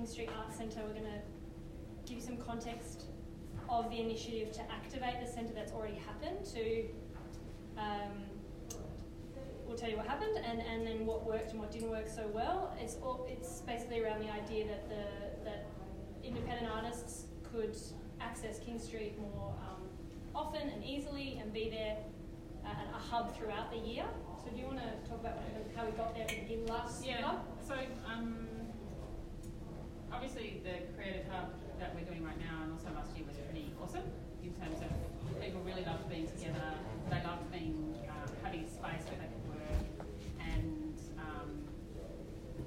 [0.00, 0.80] King Street Arts Centre.
[0.82, 1.20] We're going to
[2.06, 3.04] give you some context
[3.68, 6.84] of the initiative to activate the centre that's already happened to
[7.76, 8.24] um,
[9.66, 12.26] we'll tell you what happened and, and then what worked and what didn't work so
[12.32, 12.74] well.
[12.80, 15.66] It's all, it's basically around the idea that the that
[16.24, 17.76] independent artists could
[18.22, 19.82] access King Street more um,
[20.34, 21.98] often and easily and be there
[22.64, 24.04] at a hub throughout the year.
[24.42, 25.36] So do you want to talk about
[25.76, 27.20] how we got there in last yeah.
[27.20, 27.44] hub?
[27.68, 27.74] So
[28.06, 28.48] um,
[30.12, 33.72] obviously the creative hub that we're doing right now and also last year was pretty
[33.82, 34.04] awesome
[34.42, 34.90] in terms of
[35.40, 36.62] people really loved being together.
[37.08, 39.86] They loved being um, having a space where they could work,
[40.38, 41.50] and um,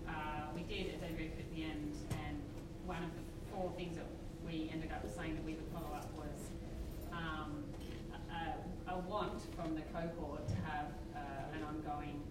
[0.07, 1.95] uh, we did a debrief at the end.
[2.27, 2.41] And
[2.85, 4.07] one of the four things that
[4.45, 6.51] we ended up saying that we would follow up was
[7.11, 7.63] um,
[8.11, 12.21] a, a, want from the cohort to have uh, an ongoing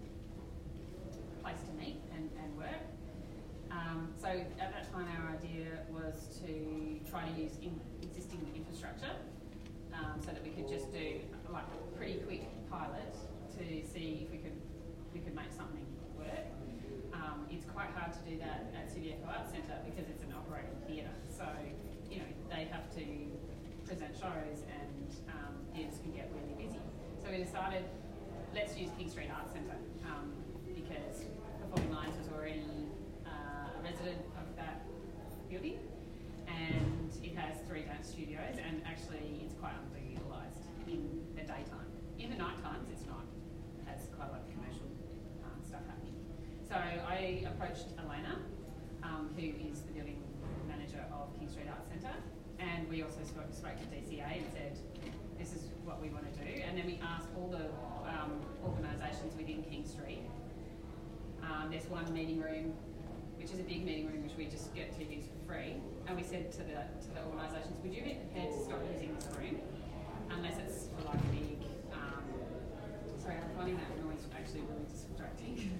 [1.41, 2.92] place to meet and, and work.
[3.73, 9.17] Um, so at that time, our idea was to try to use in existing infrastructure
[9.93, 13.17] um, so that we could just do like a pretty quick pilot
[13.57, 14.57] to see if we could
[15.13, 15.85] we could make something
[16.17, 16.45] work.
[17.13, 20.33] Um, it's quite hard to do that at City Echo Arts Centre because it's an
[20.37, 21.13] operating theatre.
[21.29, 21.45] So
[22.09, 23.05] you know they have to
[23.85, 26.81] present shows and um, theatres can get really busy.
[27.25, 27.85] So we decided
[28.53, 30.29] let's use King Street Arts Centre um,
[30.77, 31.25] because
[31.61, 32.61] Performing Lines was already
[33.93, 34.81] resident of that
[35.49, 35.77] building,
[36.47, 41.89] and it has three dance studios, and actually it's quite underutilised in the daytime.
[42.17, 43.25] In the night times, it's not.
[43.79, 44.89] It has quite a lot of commercial
[45.45, 46.17] um, stuff happening.
[46.67, 48.39] So I approached Elena,
[49.03, 50.23] um, who is the building
[50.67, 52.17] manager of King Street Arts Centre,
[52.59, 54.77] and we also spoke, spoke to DCA and said,
[55.37, 56.61] this is what we want to do.
[56.65, 57.67] And then we asked all the
[58.09, 60.23] um, organisations within King Street.
[61.43, 62.73] Um, there's one meeting room
[63.43, 65.75] which is a big meeting room which we just get to use for free.
[66.07, 69.13] And we said to the to the organisations, would you be prepared to stop using
[69.19, 69.59] this room
[70.31, 71.59] unless it's for like a big
[71.91, 72.23] um,
[73.19, 75.59] sorry, I'm finding that noise actually really distracting.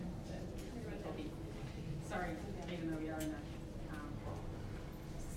[2.03, 2.35] sorry,
[2.67, 3.41] even though we are in a
[3.95, 4.11] um,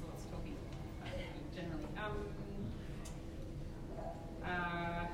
[0.03, 0.59] lots talking
[1.07, 1.15] uh,
[1.55, 1.87] generally.
[1.95, 2.27] Um,
[4.43, 5.07] uh,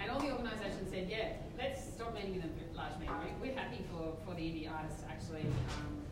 [0.00, 3.34] and all the organisations said, yeah, let's stop meeting in a large meeting room.
[3.40, 6.02] We're happy for, for the indie artists to actually um,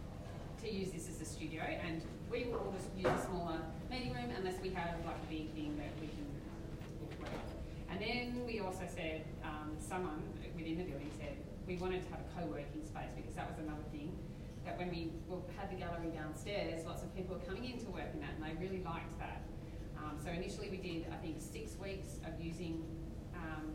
[0.63, 3.59] to use this as a studio, and we will all just use a smaller
[3.91, 6.27] meeting room unless we have like a big thing that we can
[7.21, 7.31] work.
[7.91, 10.23] And then we also said, um, someone
[10.57, 11.37] within the building said
[11.67, 14.17] we wanted to have a co-working space because that was another thing
[14.65, 15.11] that when we
[15.57, 18.43] had the gallery downstairs, lots of people were coming in to work in that, and
[18.43, 19.43] they really liked that.
[19.99, 22.85] Um, so initially we did, I think, six weeks of using
[23.35, 23.75] um,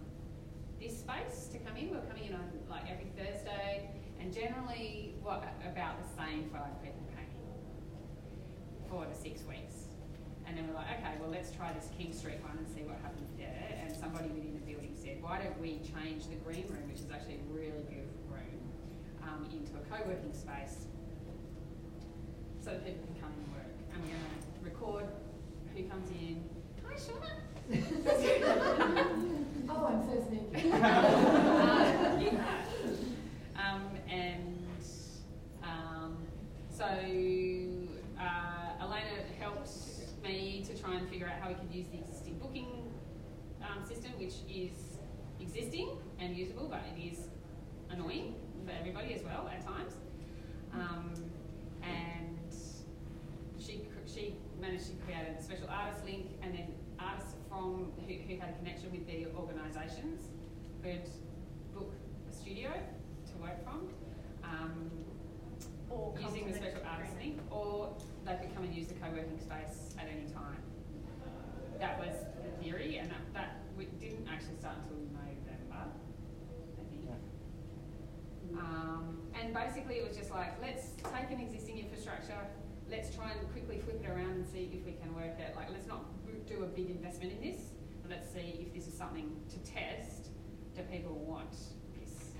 [0.79, 1.91] this space to come in.
[1.91, 7.03] We're coming in on like every Thursday, and generally, what about the same five people
[7.15, 9.91] came in for the six weeks.
[10.47, 12.95] And then we're like, okay, well, let's try this King Street one and see what
[13.03, 13.83] happens there.
[13.83, 17.11] And somebody within the building said, why don't we change the green room, which is
[17.11, 18.06] actually really beautiful
[19.37, 20.85] um, into a co-working space
[22.59, 23.71] so that people can come and work.
[23.93, 24.21] And we're going
[24.53, 25.05] to record
[25.75, 26.43] who comes in.
[26.85, 27.31] Hi, Shauna.
[29.69, 30.71] oh, I'm so sneaky.
[33.57, 34.57] um, and
[35.63, 36.17] um,
[36.69, 39.69] so uh, Elena helped
[40.23, 42.67] me to try and figure out how we could use the existing booking
[43.61, 44.71] um, system, which is
[45.39, 47.19] existing and usable, but it is
[47.89, 48.35] annoying
[48.67, 49.93] for everybody as well at times.
[50.73, 51.13] Um,
[51.81, 52.53] and
[53.57, 56.67] she she managed to create a special artist link, and then
[56.99, 60.27] artists from who, who had a connection with the organisations
[60.83, 61.07] could
[61.73, 61.93] book
[62.29, 63.87] a studio to work from.
[64.43, 64.91] Um,
[65.89, 67.95] or using the special artist link, or
[68.25, 70.59] they could come and use the co-working space at any time.
[71.79, 76.07] That was the theory, and that, that we didn't actually start until November, I think.
[78.59, 82.39] Um, and basically, it was just like, let's take an existing infrastructure,
[82.89, 85.55] let's try and quickly flip it around and see if we can work it.
[85.55, 86.05] Like, let's not
[86.47, 87.61] do a big investment in this,
[88.01, 90.29] but let's see if this is something to test.
[90.75, 91.51] Do people want
[91.99, 92.31] this?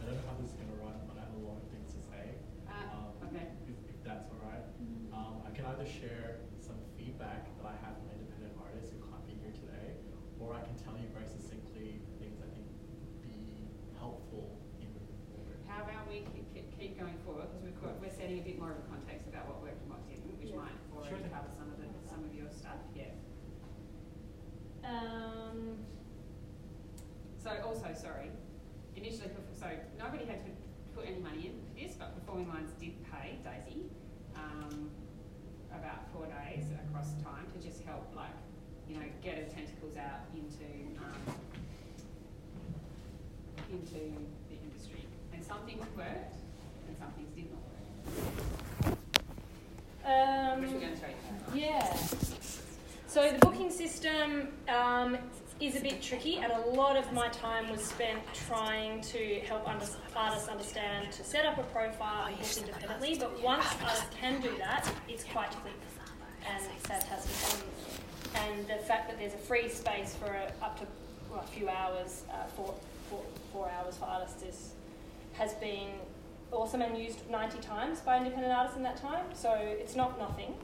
[0.00, 1.68] I don't know how this is going to run, but I have a lot of
[1.68, 2.40] things to say.
[2.66, 3.52] Uh, um, okay.
[3.68, 4.64] If, if that's all right.
[5.12, 9.20] Um, I can either share some feedback that I have from independent artists who can't
[9.28, 10.00] be here today,
[10.40, 12.64] or I can tell you very succinctly things I think
[13.20, 13.68] be
[14.00, 15.60] helpful in moving forward.
[15.68, 18.58] How about we keep, keep, keep going forward because we've got, we're setting a bit
[18.58, 20.66] more of a context about what worked and what didn't, which Yeah.
[20.66, 21.30] might already Sure.
[21.30, 22.80] cover some of the some of your stuff.
[22.94, 23.14] Yeah.
[24.84, 25.78] Um,
[27.38, 28.30] So also, sorry,
[28.96, 29.66] initially, so
[29.96, 30.50] nobody had to
[30.94, 33.88] put any money in for this, but Performing Lines did pay Daisy
[34.34, 34.90] um,
[35.70, 38.34] about four days across time to just help, like,
[38.88, 40.66] you know, get her tentacles out into
[40.98, 41.22] um,
[43.70, 43.94] into
[44.50, 45.06] the industry.
[45.32, 46.34] And some things worked,
[47.00, 47.62] and some did not
[48.84, 48.98] work,
[50.04, 51.60] um, which we're going to show you.
[51.60, 51.96] Yeah.
[53.06, 55.16] So the booking system um,
[55.60, 59.68] is a bit tricky, and a lot of my time was spent trying to help
[59.68, 63.16] under- artists understand to set up a profile and book independently.
[63.18, 65.74] But once artists can do that, it's quite quick
[66.46, 67.62] and fantastic.
[68.36, 70.86] And, and the fact that there's a free space for a, up to
[71.30, 72.74] well, a few hours, uh, four,
[73.10, 73.22] four,
[73.52, 74.72] four hours for artists is
[75.34, 75.90] has been
[76.52, 79.26] awesome and used 90 times by independent artists in that time.
[79.34, 80.54] So it's not nothing.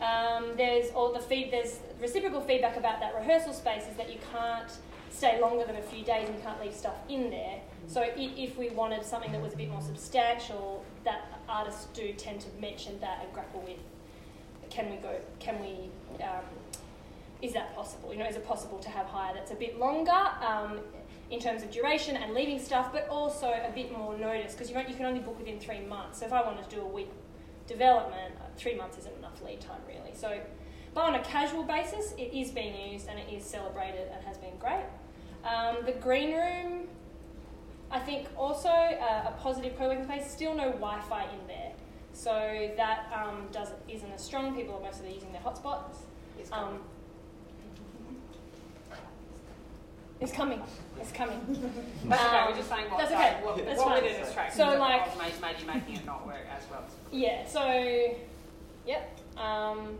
[0.00, 1.52] Um, there's all the feed.
[1.52, 4.70] There's reciprocal feedback about that rehearsal space is that you can't
[5.10, 7.60] stay longer than a few days and you can't leave stuff in there.
[7.86, 12.12] So i- if we wanted something that was a bit more substantial, that artists do
[12.14, 13.78] tend to mention that and grapple with.
[14.70, 15.14] Can we go?
[15.38, 15.90] Can we?
[16.24, 16.44] Um,
[17.42, 18.12] is that possible?
[18.12, 20.10] You know, is it possible to have hire that's a bit longer
[20.40, 20.80] um,
[21.32, 24.78] in terms of duration and leaving stuff, but also a bit more notice because you,
[24.86, 26.20] you can only book within three months.
[26.20, 27.10] So if I wanted to do a week
[27.66, 30.14] development, uh, three months isn't enough lead time really.
[30.14, 30.38] So,
[30.92, 34.36] but on a casual basis, it is being used and it is celebrated and has
[34.36, 34.84] been great.
[35.42, 36.86] Um, the green room,
[37.90, 40.30] I think also uh, a positive co-working space.
[40.30, 41.72] Still no Wi-Fi in there,
[42.12, 44.54] so that um, doesn't isn't as strong.
[44.54, 45.96] People are mostly using their hotspots.
[46.52, 46.80] Um,
[50.22, 50.62] it's coming.
[51.00, 51.40] It's coming.
[52.04, 54.02] That's okay, Um, we're just saying what, that's okay, what, that's what fine.
[54.12, 56.84] the distractions So, like- made, made making it not work as well?
[57.10, 57.46] Yeah.
[57.46, 58.14] So,
[58.86, 59.18] yep.
[59.36, 59.98] Um,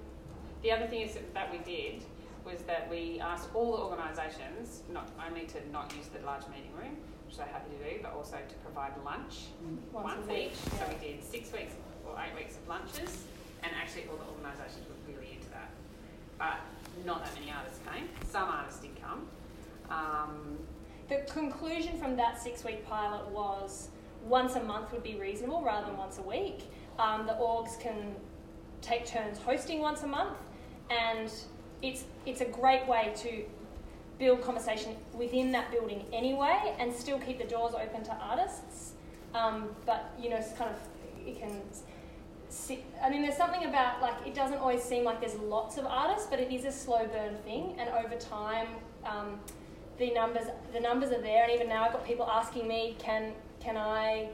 [0.62, 2.02] The other thing is that we did
[2.44, 6.70] was that we asked all the organisations not only to not use the large meeting
[6.78, 6.96] room,
[7.26, 9.50] which they're happy to do, but also to provide lunch
[9.92, 10.52] once, once, a week.
[10.52, 10.58] each.
[10.78, 11.74] So we did six weeks
[12.06, 13.24] or eight weeks of lunches,
[13.62, 15.70] and actually all the organisations were really into that.
[16.38, 16.58] But
[17.06, 18.08] not that many artists came.
[18.30, 19.26] Some artists did come.
[19.92, 20.58] Um,
[21.08, 23.88] The conclusion from that six-week pilot was
[24.38, 26.60] once a month would be reasonable rather than once a week.
[26.98, 27.98] Um, the orgs can
[28.80, 30.38] take turns hosting once a month,
[30.88, 31.28] and
[31.82, 33.30] it's it's a great way to
[34.18, 34.90] build conversation
[35.22, 38.92] within that building anyway, and still keep the doors open to artists.
[39.34, 40.78] Um, but you know, it's kind of
[41.26, 41.60] it can.
[42.48, 45.84] See, I mean, there's something about like it doesn't always seem like there's lots of
[45.86, 48.68] artists, but it is a slow burn thing, and over time,
[49.04, 49.40] um,
[49.98, 53.32] the numbers the numbers are there, and even now I've got people asking me, can
[53.60, 54.30] can I?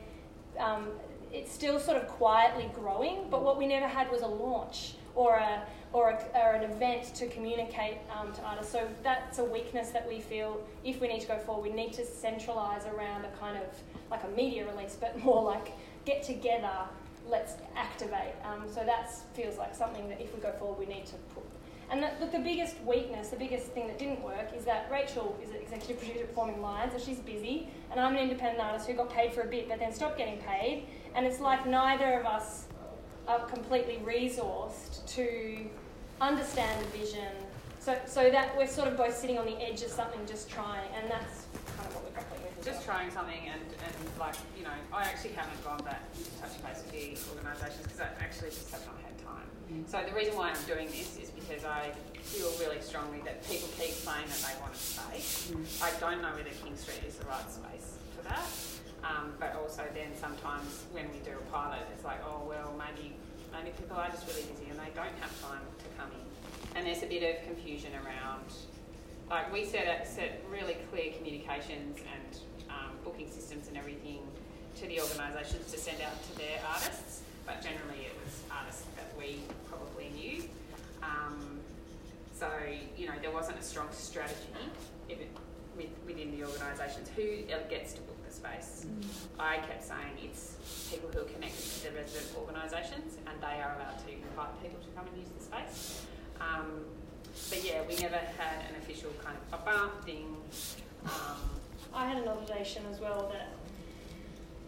[0.59, 0.89] Um,
[1.33, 5.37] it's still sort of quietly growing, but what we never had was a launch or
[5.37, 5.63] a
[5.93, 8.73] or, a, or an event to communicate um, to artists.
[8.73, 11.93] So that's a weakness that we feel if we need to go forward, we need
[11.95, 13.65] to centralise around a kind of
[14.11, 15.73] like a media release, but more like
[16.05, 16.71] get together,
[17.29, 18.35] let's activate.
[18.45, 21.45] Um, so that feels like something that if we go forward, we need to put.
[21.91, 25.39] And the, look, the biggest weakness, the biggest thing that didn't work is that Rachel
[25.43, 28.87] is an executive producer at Performing Lines, and she's busy, and I'm an independent artist
[28.87, 30.87] who got paid for a bit but then stopped getting paid.
[31.15, 32.67] And it's like neither of us
[33.27, 35.67] are completely resourced to
[36.21, 37.33] understand the vision.
[37.81, 40.91] So, so that we're sort of both sitting on the edge of something, just trying,
[40.95, 42.63] and that's kind of what we're grappling with.
[42.63, 42.97] just well.
[42.97, 46.83] trying something and, and like, you know, I actually haven't gone back into touching base
[46.85, 48.98] with the organisations because I actually just have not.
[49.87, 53.69] So the reason why I'm doing this is because I feel really strongly that people
[53.79, 55.53] keep saying that they want a space.
[55.83, 58.49] I don't know whether King Street is the right space for that.
[59.05, 63.15] Um, but also then sometimes when we do a pilot, it's like, oh well, maybe
[63.53, 66.27] maybe people are just really busy and they don't have time to come in.
[66.77, 68.45] And there's a bit of confusion around
[69.31, 74.21] like we set a, set really clear communications and um, booking systems and everything
[74.77, 79.09] to the organisations to send out to their artists, but generally it was artists that
[79.19, 79.41] we
[79.71, 80.45] probably knew.
[81.03, 81.61] Um,
[82.35, 82.47] so
[82.97, 84.53] you know there wasn't a strong strategy
[85.09, 85.31] if it,
[85.77, 88.85] with, within the organisations who gets to book the space.
[89.39, 90.55] I kept saying it's
[90.91, 94.79] people who are connected to the resident organisations and they are allowed to invite people
[94.81, 96.07] to come and use the space.
[96.41, 96.85] Um,
[97.49, 100.37] but yeah, we never had an official kind of a bump thing.
[101.07, 101.39] Um,
[101.95, 103.53] I had an observation as well that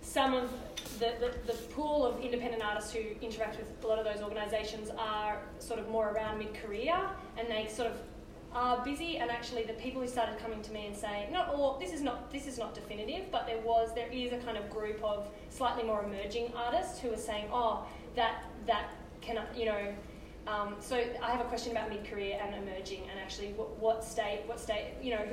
[0.02, 0.50] some of
[1.00, 4.90] the, the, the pool of independent artists who interact with a lot of those organisations
[4.98, 6.96] are sort of more around mid career
[7.38, 7.96] and they sort of
[8.52, 11.78] are busy and actually the people who started coming to me and saying not all
[11.78, 14.68] this is not this is not definitive but there was there is a kind of
[14.68, 17.84] group of slightly more emerging artists who are saying oh
[18.16, 18.90] that that
[19.20, 19.94] can you know
[20.46, 24.40] Um, so I have a question about mid-career and emerging, and actually what, what state,
[24.46, 25.26] what state, you know,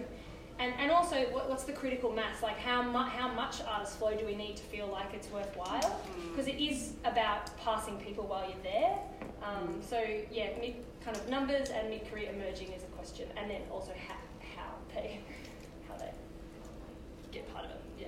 [0.59, 2.41] and, and also what, what's the critical mass?
[2.41, 6.01] Like how much how much artist flow do we need to feel like it's worthwhile?
[6.31, 8.97] Because it is about passing people while you're there.
[9.43, 13.61] Um, so yeah, mid, kind of numbers and mid-career emerging is a question, and then
[13.71, 14.15] also how,
[14.55, 15.19] how they
[15.87, 16.11] how they
[17.31, 17.81] get part of it.
[17.99, 18.07] Yeah.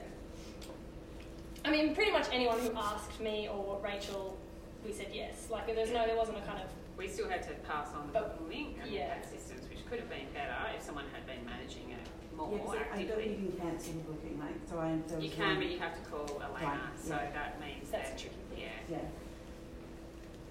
[1.65, 4.37] I mean, pretty much anyone who asked me or Rachel,
[4.83, 5.47] we said yes.
[5.51, 8.39] Like there's no, there wasn't a kind of We still had to pass on But-
[8.39, 9.21] the link and yeah.
[9.21, 12.08] systems, which could have been better if someone had been managing it
[12.47, 13.23] more Yeah, 'cause I don't actively.
[13.23, 15.67] think you can cancel the booking, like, so I, there was You can, one- but
[15.67, 17.31] you have to call Elena, Right, so yeah.
[17.31, 18.67] that means That's that, tricky yeah.
[18.89, 18.97] Yeah,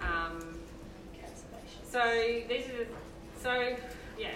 [0.01, 0.59] Um,
[1.15, 1.83] cancellation.
[1.85, 2.03] so
[2.49, 3.77] these are, the- so,
[4.19, 4.31] yeah,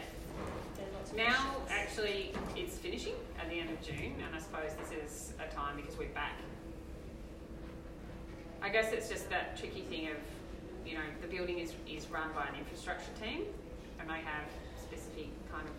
[0.76, 1.32] There's lots of now
[1.66, 1.70] questions.
[1.70, 5.76] actually it's finishing at the end of June, and I suppose this is a time
[5.76, 6.32] because we're back.
[8.62, 10.16] I guess it's just that tricky thing of,
[10.86, 13.42] you know, the building is, is run by an infrastructure team,
[13.98, 14.46] and they have
[14.80, 15.74] specific kind of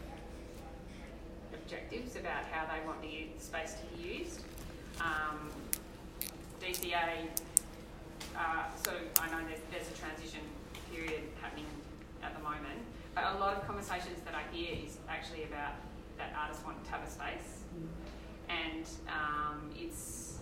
[1.65, 4.41] objectives about how they want the space to be used.
[4.99, 5.49] Um,
[6.61, 7.27] DCA,
[8.37, 10.41] uh, so I know there's, there's a transition
[10.91, 11.65] period happening
[12.21, 12.79] at the moment,
[13.15, 15.73] but a lot of conversations that I hear is actually about
[16.17, 17.63] that artists want to have a space,
[18.47, 20.37] and um, it's,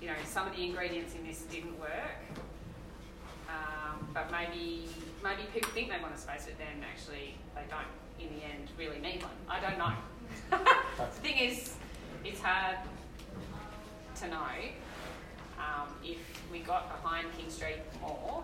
[0.00, 2.20] you know, some of the ingredients in this didn't work,
[3.48, 4.88] um, but maybe
[5.22, 7.86] maybe people think they want a space, but then actually they don't
[8.20, 9.32] in the end really need one.
[9.48, 9.92] I don't know.
[10.98, 11.74] the thing is,
[12.24, 12.76] it's hard
[14.16, 14.52] to know
[15.58, 16.18] um, if
[16.50, 18.42] we got behind King Street more,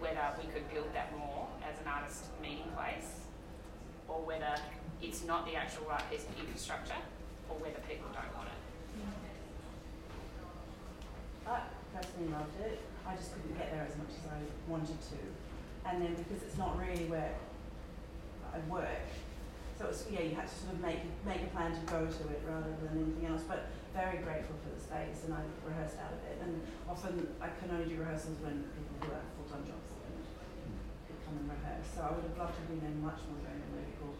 [0.00, 3.20] whether we could build that more as an artist meeting place,
[4.06, 4.54] or whether
[5.02, 7.00] it's not the actual right piece of infrastructure,
[7.48, 8.54] or whether people don't want it.
[11.48, 11.60] I
[11.96, 14.38] personally loved it, I just couldn't get there as much as I
[14.70, 15.18] wanted to.
[15.88, 17.32] And then because it's not really where
[18.54, 19.06] I work,
[19.78, 22.22] so it's, yeah, you had to sort of make, make a plan to go to
[22.34, 26.18] it rather than anything else, but very grateful for the space and I rehearsed out
[26.18, 26.42] of it.
[26.42, 26.58] And
[26.90, 30.18] often I can only do rehearsals when people who have full-time jobs and
[31.06, 31.86] could come and rehearse.
[31.94, 34.18] So I would have loved to have been there much more during the musical.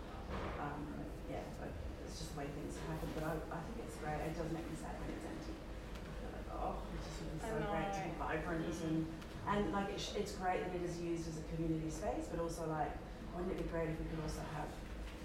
[0.62, 0.82] Um,
[1.26, 1.75] yeah, but
[2.06, 3.11] it's just the way things happen.
[3.18, 4.23] But I, I think it's great.
[4.23, 5.58] It does make me sad when it's empty.
[5.58, 9.11] I feel like, oh, it just would be so great to be vibrant and
[9.49, 12.68] and like it's, it's great that it is used as a community space, but also
[12.68, 12.92] like
[13.38, 14.66] wouldn't it be great if we could also have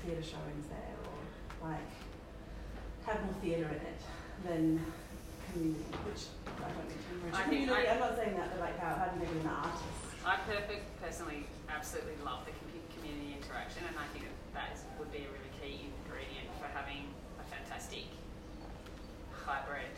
[0.05, 1.17] theatre showings there or
[1.73, 1.89] like
[3.09, 4.01] have more theatre in it
[4.45, 4.77] than
[5.51, 7.33] community, which I don't community.
[7.33, 9.33] I think community I- I'm not saying that, but like how, how do you make
[9.41, 9.97] an artist?
[10.23, 12.53] I perfect, personally absolutely love the
[12.95, 16.69] community interaction, and I think that, that is, would be a really key ingredient for
[16.71, 18.07] having a fantastic
[19.35, 19.91] hybrid,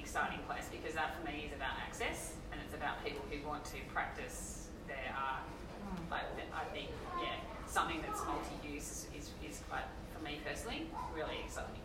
[0.00, 0.72] exciting place.
[0.72, 4.68] Because that for me is about access, and it's about people who want to practice
[4.88, 5.44] their art.
[6.36, 6.90] Th- I think,
[7.20, 11.80] yeah, something that's multi-use is, is, is quite, for me personally, really exciting.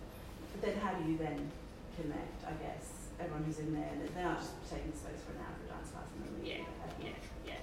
[0.52, 1.52] But then how do you then
[1.96, 5.42] connect, I guess, everyone who's in there, and they're not just taking space for an
[5.42, 6.62] hour for a dance class and then Yeah,
[7.02, 7.62] yeah, yeah.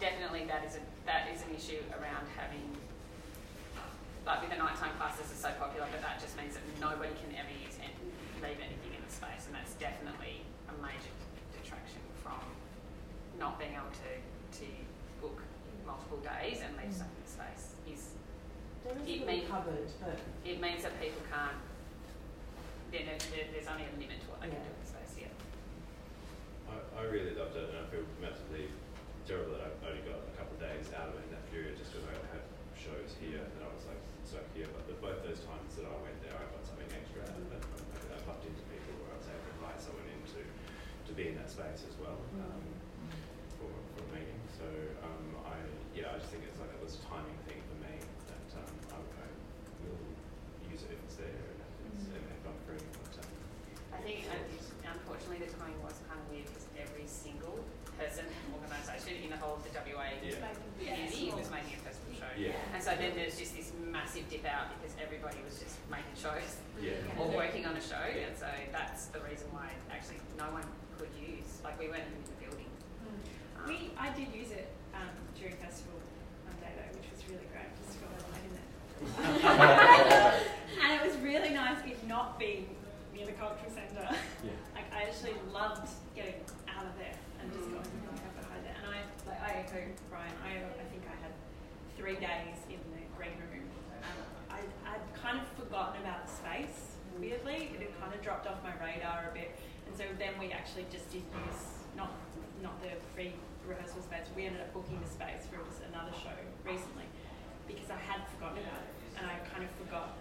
[0.00, 2.64] Definitely, that is a that is an issue around having
[4.26, 7.30] like with the nighttime classes are so popular, but that just means that nobody can
[7.38, 7.92] ever use and
[8.42, 11.14] leave anything in the space, and that's definitely a major
[11.54, 12.42] detraction from
[13.38, 14.12] not being able to
[14.60, 14.68] to
[15.86, 17.64] multiple days and leave stuff in the space.
[17.86, 18.02] Is
[18.84, 21.58] There is It a may- little cupboard, but it means that people can't.
[22.92, 25.12] Then there, there, there's only a limit to what they can do in the space.
[25.26, 25.34] Yeah.
[26.70, 28.70] I, I really loved it, and I feel massively
[29.26, 31.74] terrible that I've only got a couple of days out of it in that period
[31.78, 32.46] just because I had
[32.78, 34.70] shows here and I was like stuck here.
[34.70, 37.42] But the, both those times that I went there, I got something extra out of
[37.50, 37.58] it.
[37.58, 41.12] I, I bumped into people where I was able to invite someone in to, to
[41.18, 42.62] be in that space as well um,
[43.58, 43.66] for,
[43.98, 44.38] for a meeting.
[44.54, 44.66] So
[45.02, 45.58] um, I,
[45.90, 47.92] yeah, I just think it's like it was timing thing for me
[48.32, 49.28] that um, I, I
[49.84, 50.00] will
[50.64, 52.80] use it if it's there and if, it's, and if I'm free.
[53.04, 53.28] But, um,
[53.92, 57.60] I think uh, unfortunately the timing was kind of weird because every single
[58.00, 60.40] person, organisation in the whole of the WA Yeah.
[60.80, 62.32] community was making a festival show.
[62.32, 62.56] Yeah.
[62.72, 66.64] And so then there's just this massive dip out because everybody was just making shows
[66.80, 66.96] yeah.
[67.20, 70.64] or working on a show, and so that's the reason why actually no one
[70.96, 71.60] could use.
[71.60, 72.70] Like we weren't even in the building.
[73.60, 76.00] Um, We, I did use it um, during festival
[76.44, 77.68] one day though, which was really great.
[77.84, 78.64] Just got a light in it.
[80.82, 82.66] and it was really nice it not being
[83.14, 84.06] near the cultural centre.
[84.42, 84.50] Yeah.
[84.74, 86.38] Like I actually loved getting
[86.70, 88.78] out of there and just going and going behind there.
[88.78, 90.32] And I, like I echo Brian.
[90.46, 91.34] I, I think I had
[91.98, 93.66] three days in the green room.
[94.02, 94.18] And
[94.50, 96.98] I, I'd kind of forgotten about the space.
[97.18, 99.54] Weirdly, it had kind of dropped off my radar a bit.
[99.86, 102.12] And so then we actually just did use not
[102.62, 103.34] not the free
[103.66, 104.26] rehearsal space.
[104.34, 105.60] We ended up booking the space for
[105.90, 106.34] another show
[106.64, 107.06] recently
[107.66, 110.16] because I had forgotten about it and I kind of forgot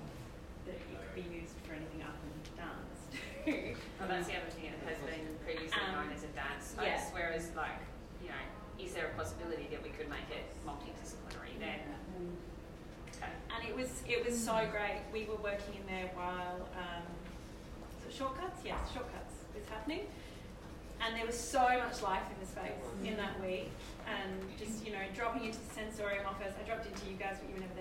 [0.66, 3.02] that it could be used for anything other than dance.
[4.00, 4.74] Well, that's the other thing.
[4.74, 7.00] It has been previously Um, known as a dance yeah.
[7.14, 7.78] whereas like
[8.22, 8.42] you know,
[8.82, 11.80] is there a possibility that we could make it multidisciplinary then?
[13.16, 13.32] Okay.
[13.56, 15.00] and it was it was so great.
[15.14, 17.06] We were working in there while um,
[18.12, 20.08] shortcuts, yes, shortcuts was happening,
[21.02, 23.70] and there was so much life in the space in that week,
[24.10, 26.54] and just you know dropping into the sensorium office.
[26.60, 27.75] I dropped into you guys, but you were never.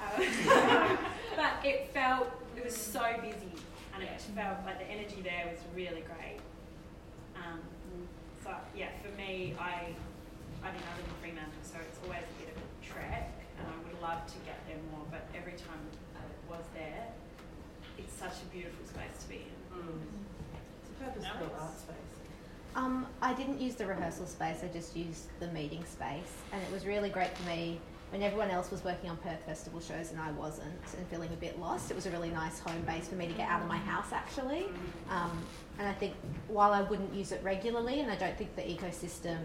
[0.00, 0.98] Um,
[1.36, 3.52] but it felt it was so busy,
[3.94, 6.40] and it felt like the energy there was really great.
[7.36, 7.60] Um,
[8.42, 9.94] so yeah, for me, I
[10.62, 13.66] I mean I live in Fremantle, so it's always a bit of a trek, and
[13.68, 15.04] I would love to get there more.
[15.10, 15.84] But every time
[16.16, 17.08] I was there,
[17.98, 19.60] it's such a beautiful space to be in.
[19.76, 20.00] Mm.
[20.82, 22.10] It's a purpose-built art space.
[22.76, 26.32] Um, I didn't use the rehearsal space, I just used the meeting space.
[26.52, 27.80] And it was really great for me
[28.10, 31.36] when everyone else was working on Perth Festival shows and I wasn't and feeling a
[31.36, 31.90] bit lost.
[31.90, 34.12] It was a really nice home base for me to get out of my house
[34.12, 34.66] actually.
[35.08, 35.30] Um,
[35.78, 36.14] and I think
[36.48, 39.38] while I wouldn't use it regularly, and I don't think the ecosystem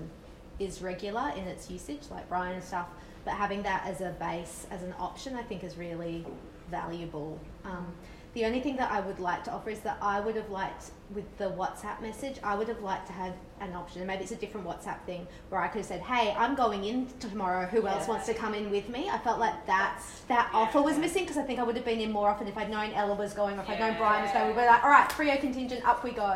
[0.60, 2.88] is regular in its usage, like Brian and stuff,
[3.24, 6.26] but having that as a base, as an option, I think is really
[6.72, 7.40] valuable.
[7.64, 7.88] Um,
[8.36, 10.92] the only thing that I would like to offer is that I would have liked,
[11.14, 14.34] with the WhatsApp message, I would have liked to have an option, and maybe it's
[14.34, 17.66] a different WhatsApp thing, where I could have said, "Hey, I'm going in tomorrow.
[17.68, 20.60] Who else wants to come in with me?" I felt like that that Yeah.
[20.60, 22.70] offer was missing because I think I would have been in more often if I'd
[22.70, 24.48] known Ella was going, or if I'd known Brian was going.
[24.48, 26.34] We'd be like, "All right, Freo contingent, up we go."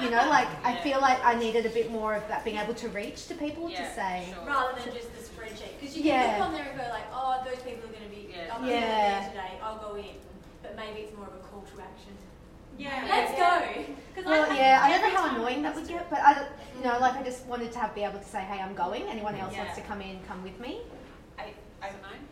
[0.00, 2.74] You know, like I feel like I needed a bit more of that, being able
[2.74, 4.46] to reach to people Yeah, to say, sure.
[4.46, 5.78] rather than just the spreadsheet.
[5.78, 6.22] Because you Yeah.
[6.22, 8.54] can look on there and go like, oh, those people are going to be, Yeah.
[8.56, 9.20] I'm Yeah.
[9.20, 10.23] there today, I'll go in.
[10.74, 12.12] But maybe it's more of a call to action.
[12.78, 13.06] Yeah.
[13.08, 13.94] Let's go.
[14.08, 16.98] Because Well, yeah, I don't know how annoying that would get, but I, you know,
[17.00, 19.02] like I just wanted to have be able to say, "Hey, I'm going.
[19.02, 20.80] Anyone else wants to come in, come with me."
[21.38, 22.26] I, I, Simone?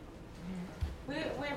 [1.07, 1.57] We're, we're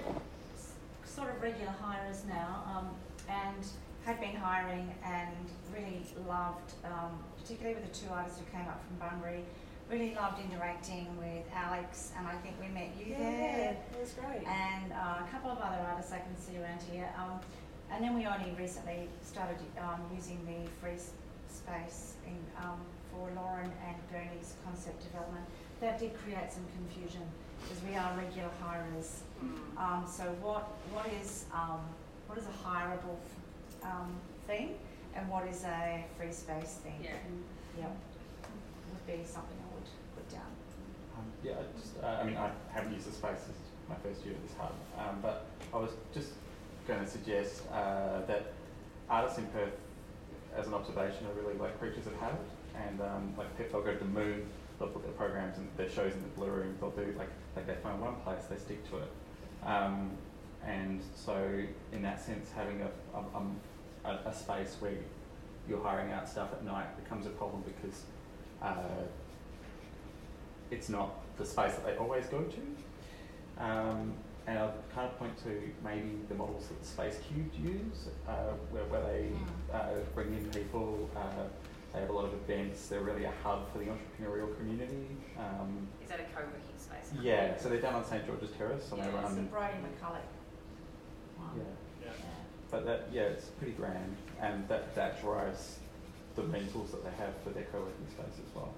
[1.05, 2.89] sort of regular hirers now, um,
[3.29, 3.65] and
[4.05, 5.35] have been hiring and
[5.73, 9.43] really loved, um, particularly with the two artists who came up from Bunbury,
[9.89, 14.11] really loved interacting with Alex, and I think we met you there, Yeah, it was
[14.13, 14.45] great.
[14.47, 17.07] and uh, a couple of other artists I can see around here.
[17.17, 17.39] Um,
[17.91, 20.97] and then we only recently started um, using the free
[21.47, 22.79] space in, um,
[23.11, 25.45] for Lauren and Bernie's concept development.
[25.81, 27.21] That did create some confusion
[27.61, 29.21] because we are regular hirers.
[29.43, 29.77] Mm.
[29.77, 31.81] Um, so what what is um,
[32.27, 34.09] what is a hireable f- um,
[34.47, 34.75] thing,
[35.15, 36.97] and what is a free space thing?
[37.03, 37.11] Yeah.
[37.77, 37.95] Yep.
[38.89, 40.49] Would be something I would put down.
[41.17, 44.25] Um, yeah, I just, uh, I mean, I haven't used the space, is my first
[44.25, 46.29] year at this hub, um, but I was just
[46.87, 48.53] going to suggest uh, that
[49.09, 49.77] artists in Perth,
[50.57, 52.41] as an observation, are really like creatures of habit,
[52.75, 54.47] and um, like they'll go to the moon,
[54.79, 57.67] they'll put their programs and their shows in the blue room, they'll do like like
[57.67, 59.11] they find one place, they stick to it,
[59.67, 60.11] um,
[60.65, 64.93] and so in that sense, having a, a, a, a space where
[65.69, 68.01] you're hiring out stuff at night becomes a problem because
[68.61, 69.03] uh,
[70.71, 73.63] it's not the space that they always go to.
[73.63, 74.13] Um,
[74.47, 78.83] and I'll kind of point to maybe the models that Space Cubed use, uh, where,
[78.85, 79.29] where they
[79.73, 81.21] uh, bring in people, uh,
[81.93, 85.07] they have a lot of events, they're really a hub for the entrepreneurial community.
[85.39, 87.11] Um, Is that a co-working space?
[87.21, 89.47] yeah, so they're down on St George's Terrace and they Yeah, it's the run.
[89.47, 90.27] Brodie McCulloch
[91.37, 91.49] one.
[91.57, 91.63] Yeah.
[92.05, 92.11] Yeah.
[92.69, 95.79] But that, yeah, it's pretty grand, and that, that drives
[96.35, 98.73] the rentals that they have for their co-working space as well.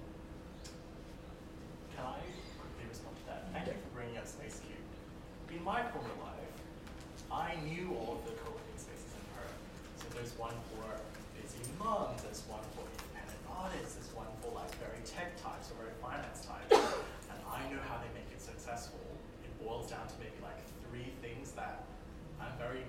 [1.94, 2.20] Can I
[2.60, 3.37] quickly respond to that?
[3.52, 4.92] Thank you for bringing up Space Cubed.
[5.48, 6.52] In my former life,
[7.32, 9.56] I knew all of the co-working spaces in Perth.
[9.96, 10.84] So there's one for
[11.32, 15.80] busy moms, there's one for independent artists, there's one for like very tech types or
[15.80, 16.76] very finance types.
[17.32, 19.00] and I know how they make it successful.
[19.40, 21.88] It boils down to maybe like three things that
[22.36, 22.84] I'm very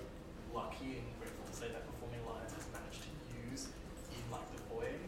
[0.52, 3.12] lucky and grateful to say that Performing Lines has managed to
[3.48, 3.72] use
[4.12, 5.00] in like the foyer.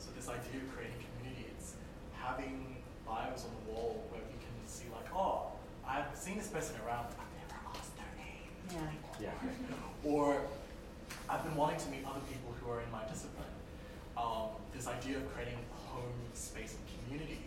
[0.00, 1.76] So this idea of creating community, it's
[2.16, 4.23] having bios on the wall where
[4.94, 5.52] like, oh,
[5.86, 8.90] I've seen this person around, but I've never asked their name.
[9.20, 9.30] Yeah.
[9.30, 10.10] Yeah.
[10.10, 10.40] Or
[11.28, 13.52] I've been wanting to meet other people who are in my discipline.
[14.16, 17.42] Um, this idea of creating a home space and community,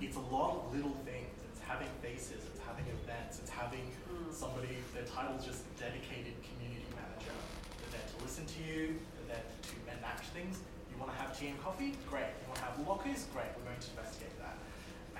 [0.00, 1.28] it's a lot of little things.
[1.52, 3.84] It's having faces, it's having events, it's having
[4.32, 7.36] somebody, their title's just dedicated community manager.
[7.80, 8.96] They're there to listen to you,
[9.28, 10.60] they're there to enact things.
[10.88, 11.92] You want to have tea and coffee?
[12.08, 12.32] Great.
[12.40, 13.28] You want to have lockers?
[13.36, 13.52] Great.
[13.56, 14.56] We're going to investigate that.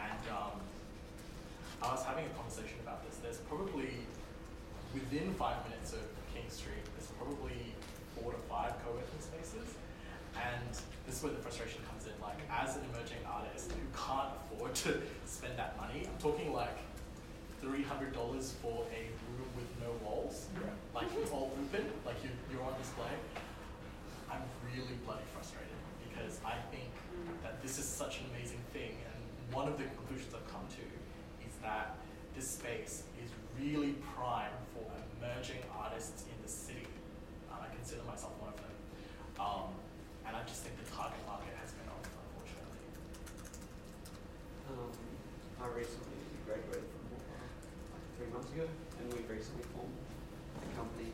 [0.00, 0.56] And um,
[1.82, 3.18] I was having a conversation about this.
[3.22, 3.92] There's probably
[4.94, 7.76] within five minutes of King Street, there's probably
[8.16, 9.76] four to five co-working spaces,
[10.36, 10.72] And
[11.06, 12.16] this is where the frustration comes in.
[12.20, 16.76] Like, as an emerging artist who can't afford to spend that money, I'm talking like
[17.60, 20.46] three hundred dollars for a room with no walls,
[20.94, 23.12] like it's all open, like you, you're on display.
[24.30, 25.72] I'm really bloody frustrated
[26.04, 27.32] because I think mm.
[27.42, 30.84] that this is such an amazing thing, and one of the conclusions I've come to
[31.66, 31.98] that
[32.38, 34.86] this space is really prime for
[35.18, 36.86] emerging artists in the city.
[37.50, 38.76] And I consider myself one of them.
[39.42, 39.74] Um,
[40.22, 42.86] and I just think the target market has been off, unfortunately.
[44.70, 44.94] Um,
[45.58, 47.50] I recently graduated from Hawkeye
[47.98, 49.98] like three months ago, and we recently formed
[50.62, 51.10] a company.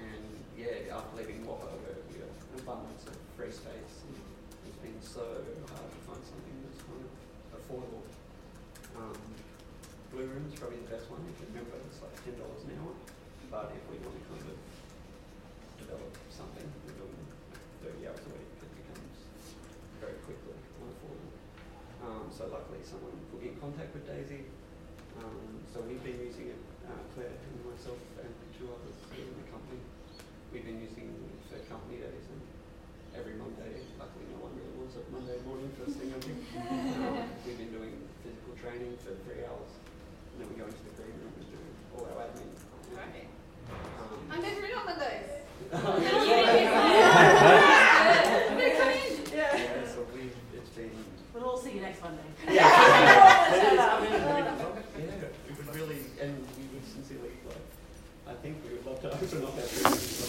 [0.00, 0.24] And
[0.56, 1.68] yeah, after leaving WAAPA,
[2.08, 4.08] we got an abundance of free space.
[4.08, 4.16] And
[4.64, 7.12] it's been so hard to find something that's kind of
[7.60, 8.04] affordable.
[8.96, 9.20] Um,
[10.10, 11.22] Blue Room is probably the best one.
[11.30, 12.90] If you remember, it's like ten dollars an hour.
[13.46, 14.58] But if we want to kind of
[15.78, 18.50] develop something, we're doing like 30 hours a week.
[18.58, 19.16] It becomes
[20.02, 21.34] very quickly unaffordable.
[22.02, 24.50] Um, so luckily someone put me in contact with Daisy.
[25.22, 29.46] Um, so we've been using it, uh, Claire and myself and two others in the
[29.50, 29.80] company.
[30.52, 32.40] We've been using it for company days and
[33.14, 36.38] every Monday, luckily no one really wants it Monday morning first thing I think.
[36.58, 39.72] um, we've been doing physical training for three hours
[40.34, 41.58] and then we go into the green room and do
[41.94, 42.50] all our admin.
[42.94, 43.26] Right.
[43.70, 45.30] Um, I'm never in on Mondays.
[59.30, 60.19] 確かに。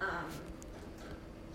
[0.00, 0.30] Um,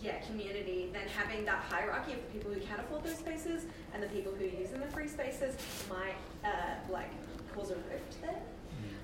[0.02, 4.04] yeah, community, then having that hierarchy of the people who can afford those spaces and
[4.04, 5.56] the people who are using the free spaces
[5.90, 7.10] might uh, like
[7.56, 8.42] cause a rift there.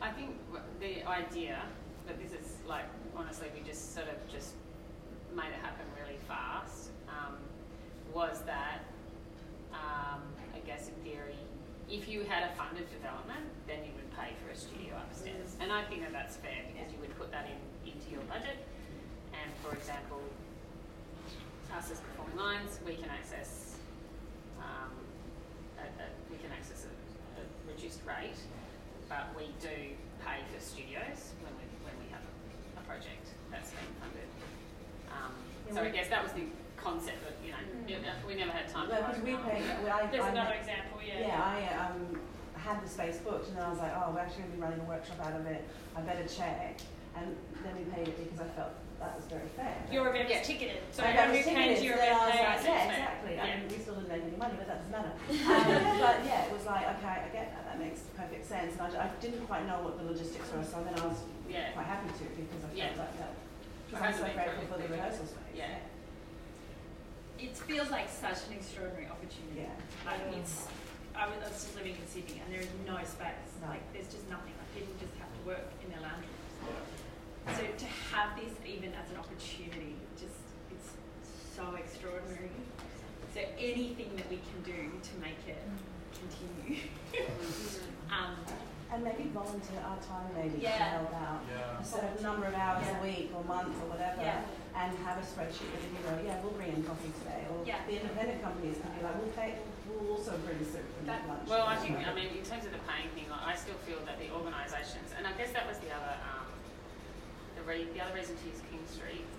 [0.01, 0.35] I think
[0.81, 1.61] the idea
[2.07, 4.53] that this is like honestly we just sort of just
[5.35, 7.35] made it happen really fast um,
[8.13, 8.83] was that
[9.73, 10.21] um,
[10.55, 11.35] I guess in theory
[11.89, 15.55] if you had a funded development then you would pay for a studio upstairs.
[15.61, 18.57] And I think that that's fair because you would put that in into your budget
[19.49, 20.21] and for example
[21.73, 23.77] us as performing lines we can access
[24.61, 24.93] um,
[25.81, 26.93] a, a, we can access a,
[27.41, 28.37] a reduced rate
[29.09, 29.73] but we do
[30.21, 32.29] pay for studios when we, when we have a,
[32.89, 34.25] project that's been funded.
[35.13, 35.29] Um,
[35.69, 38.01] so I guess that was the concept that, you know, Mm.
[38.01, 40.65] yeah, we never had time No, to we pay, well, I, There's I another met-
[40.65, 41.21] example, yeah.
[41.21, 42.17] Yeah, I um,
[42.57, 44.79] had the space booked and I was like, oh, we're actually going to be running
[44.81, 45.61] a workshop out of it.
[45.95, 46.81] I better check.
[47.15, 49.75] And then we paid it because I felt that was very fair.
[49.91, 50.39] Your event Yeah.
[50.39, 52.39] was ticketed, so I everyone got who came to your so event I was like,
[52.39, 52.89] us yeah, instead.
[52.99, 53.33] exactly.
[53.39, 55.13] I mean, we still didn't make any money, but that doesn't matter.
[55.49, 57.63] Um, but yeah, it was like, okay, I get that.
[57.69, 58.73] That makes perfect sense.
[58.75, 61.71] And I, I didn't quite know what the logistics were, so then I was Yeah.
[61.71, 62.99] quite happy to because I felt Yeah.
[62.99, 63.31] like that.
[63.33, 64.97] It Because I'm so grateful for the clear.
[64.99, 65.55] rehearsal space.
[65.55, 65.79] Yeah.
[67.39, 69.63] It feels like such an extraordinary opportunity.
[69.63, 69.71] Yeah.
[70.05, 70.67] Like it's,
[71.15, 73.47] I was, I was just living in Sydney and there is no space.
[73.63, 73.71] No.
[73.71, 74.51] Like there's just nothing.
[74.59, 76.83] Like people just have to work in their lounge rooms.
[77.47, 80.37] So to have this even as an opportunity, just
[80.71, 80.89] it's
[81.55, 82.51] so extraordinary.
[83.33, 85.61] So anything that we can do to make it
[86.13, 86.81] continue.
[88.11, 88.35] um,
[88.91, 90.97] And maybe volunteer our time maybe to Yeah.
[90.97, 91.45] help out.
[91.45, 91.77] Yeah.
[91.77, 92.97] A certain number of hours Yeah.
[92.97, 94.17] a week or month or whatever.
[94.21, 94.41] Yeah.
[94.73, 97.45] And have a spreadsheet that you go, yeah, we'll bring in coffee today.
[97.53, 97.85] Or Yeah.
[97.85, 101.45] the independent companies can be like, we'll pay, we'll also bring soup and That- lunch.
[101.47, 104.01] Well, I think, I mean, in terms of the paying thing, like, I still feel
[104.09, 106.38] that the organisations, and I guess that was the other, um, the,
[107.69, 109.29] re- the other reason to use King Street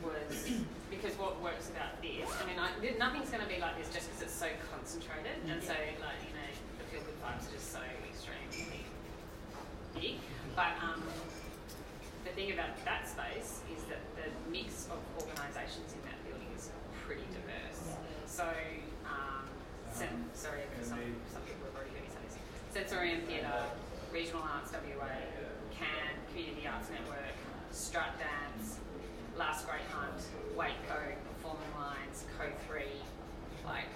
[0.00, 0.48] was
[0.94, 4.08] because what works about this, I mean, I, nothing's going to be like this just
[4.08, 6.50] because it's so concentrated, and so, like, you know,
[6.80, 8.88] the feel good vibes are just so extremely
[9.92, 10.16] big.
[10.56, 11.04] But um,
[12.24, 16.72] the thing about that space is that the mix of organisations in that building is
[17.04, 17.94] pretty diverse.
[18.26, 18.48] So,
[19.04, 19.44] um,
[19.92, 22.40] sen- sorry, some, some people have already heard me say this.
[22.72, 23.70] Sensorium Theatre,
[24.10, 25.20] Regional Arts WA,
[25.74, 27.27] CAN, Community Arts Network,
[27.88, 28.84] Strut Dance,
[29.38, 30.20] Last Great Hunt,
[30.52, 32.84] WAYTCo, Performing Lines, Co3,
[33.64, 33.88] like,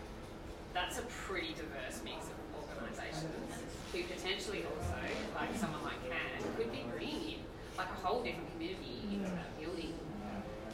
[0.73, 3.53] that's a pretty diverse mix of organisations
[3.93, 4.97] who potentially also,
[5.37, 7.41] like someone like CAN, could be bringing in
[7.77, 9.93] like a whole different community into that building.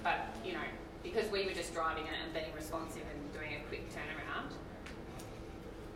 [0.06, 0.70] But, you know,
[1.02, 4.54] because we were just driving it and being responsive and doing a quick turnaround,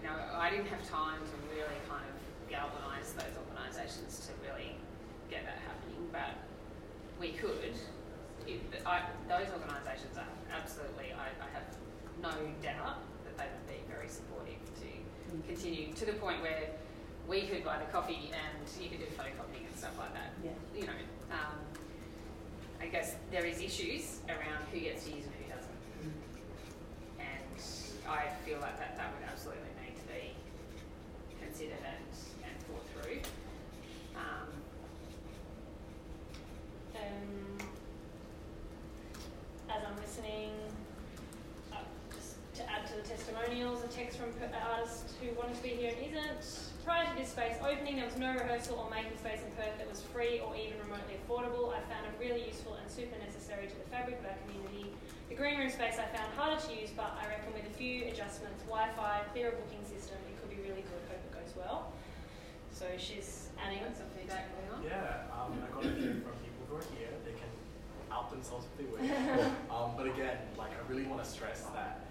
[0.03, 2.19] you know, I didn't have time to really kind of
[2.51, 4.75] galvanise those organisations to really
[5.31, 6.51] get that happening, but
[7.21, 7.75] we could.
[8.47, 11.67] If, I, those organisations are absolutely, I, I have
[12.21, 14.91] no doubt that they would be very supportive to
[15.47, 16.71] continue to the point where
[17.29, 20.33] we could buy the coffee and you could do photocopying and stuff like that.
[20.43, 20.51] Yeah.
[20.75, 21.57] You know, um,
[22.81, 25.79] I guess there is issues around who gets to use and who doesn't.
[27.21, 27.63] And
[28.11, 30.35] I feel like that, that would absolutely need to be
[31.41, 32.05] considered and,
[32.43, 33.21] and thought through.
[37.03, 37.59] Um,
[39.71, 40.51] as I'm listening,
[41.73, 41.77] uh,
[42.15, 45.71] just to add to the testimonials, a text from an artist who wanted to be
[45.71, 46.45] here and isn't.
[46.85, 49.89] Prior to this space opening, there was no rehearsal or making space in Perth that
[49.89, 51.71] was free or even remotely affordable.
[51.71, 54.91] I found it really useful and super necessary to the fabric of our community.
[55.31, 58.11] The green room space I found harder to use, but I reckon with a few
[58.11, 61.03] adjustments, Wi-Fi, clearer booking system, it could be really good.
[61.07, 61.95] Hope it goes well.
[62.75, 64.81] So she's adding some feedback going on.
[64.83, 67.13] Yeah, um, I got a few from people who are here.
[67.29, 67.53] They can
[68.09, 69.05] out themselves if they wish.
[69.71, 72.09] um, but again, like I really want to stress that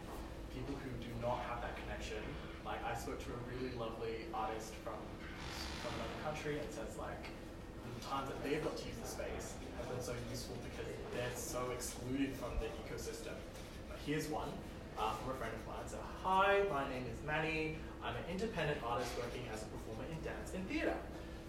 [0.54, 2.22] people who do not have that connection,
[2.66, 5.02] like I spoke to a really lovely artist from
[5.82, 7.26] from another country and says like
[7.82, 10.86] the times that they've got to use the space have been so useful because
[11.18, 13.34] they're so excluded from the ecosystem.
[13.90, 14.50] But here's one
[14.98, 15.86] uh, from a friend of mine.
[15.90, 17.78] So hi, my name is Manny.
[18.06, 20.98] I'm an independent artist working as a performer in dance and theatre.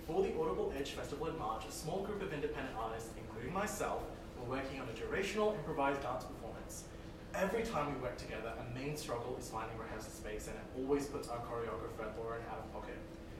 [0.07, 4.03] For the Audible Edge Festival in March, a small group of independent artists, including myself,
[4.37, 6.85] were working on a durational improvised dance performance.
[7.37, 11.07] Every time we work together, a main struggle is finding rehearsal space, and it always
[11.07, 12.99] puts our choreographer Lauren out of pocket.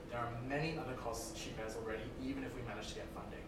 [0.09, 3.43] There are many other costs she bears already, even if we manage to get funding.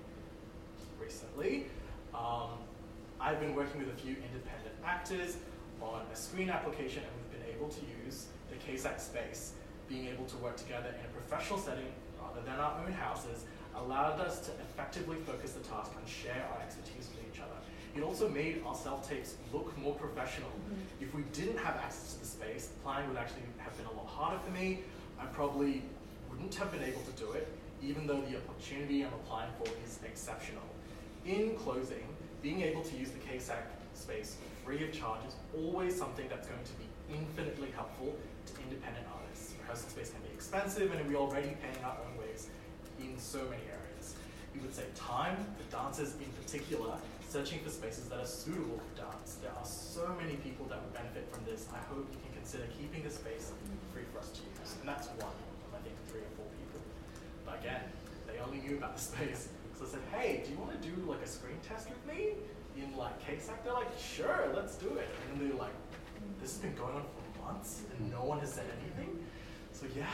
[1.00, 1.66] Recently,
[2.12, 2.58] um,
[3.20, 5.36] I've been working with a few independent actors
[5.80, 9.52] on a screen application, and we've been able to use the KSAC space,
[9.88, 11.86] being able to work together in a professional setting
[12.24, 13.44] rather than our own houses,
[13.76, 17.58] allowed us to effectively focus the task and share our expertise with each other.
[17.96, 20.48] It also made our self-tapes look more professional.
[20.48, 21.04] Mm-hmm.
[21.04, 24.06] If we didn't have access to the space, planning would actually have been a lot
[24.06, 24.80] harder for me.
[25.18, 25.82] I probably
[26.30, 27.48] wouldn't have been able to do it,
[27.82, 30.62] even though the opportunity I'm applying for is exceptional.
[31.24, 32.04] In closing,
[32.42, 33.62] being able to use the KSAC
[33.94, 38.14] space free of charge is always something that's going to be infinitely helpful
[38.46, 39.23] to independent artists.
[39.74, 42.46] Rehearsal space can be expensive, and we're already paying our own ways
[43.02, 44.14] in so many areas.
[44.54, 46.94] We would save time for dancers in particular,
[47.26, 49.34] searching for spaces that are suitable for dance.
[49.42, 51.66] There are so many people that would benefit from this.
[51.74, 53.50] I hope you can consider keeping the space
[53.90, 54.78] free for us to use.
[54.78, 56.78] And that's one of, I think, three or four people.
[57.42, 57.82] But again,
[58.30, 59.50] they only knew about the space.
[59.74, 62.38] So I said, hey, do you want to do like a screen test with me
[62.78, 63.58] in like KSAC?
[63.66, 65.10] They're like, sure, let's do it.
[65.34, 65.74] And they're like,
[66.38, 69.18] this has been going on for months and no one has said anything.
[69.74, 70.06] So yeah,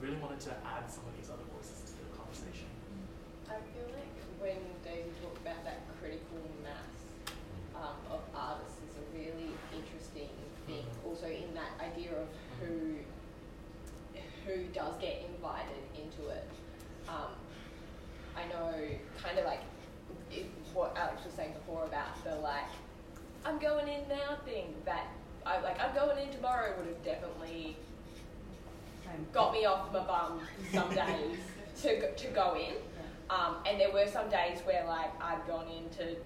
[0.00, 2.70] really wanted to add some of these other voices to the conversation.
[3.50, 6.94] I feel like when Daisy talked about that critical mass
[7.74, 10.30] um, of artists is a really interesting
[10.70, 10.86] thing.
[11.04, 12.30] Also, in that idea of
[12.62, 13.02] who
[14.46, 16.46] who does get invited into it.
[17.08, 17.34] Um,
[18.36, 18.70] I know,
[19.20, 19.62] kind of like
[20.30, 22.70] it, what Alex was saying before about the like,
[23.44, 24.74] I'm going in now thing.
[24.84, 25.08] That
[25.44, 27.76] I like, I'm going in tomorrow would have definitely
[29.32, 30.40] got me off my bum
[30.72, 31.38] some days
[31.82, 32.74] to go, to go in.
[33.30, 36.16] Um, and there were some days where like I'd gone in to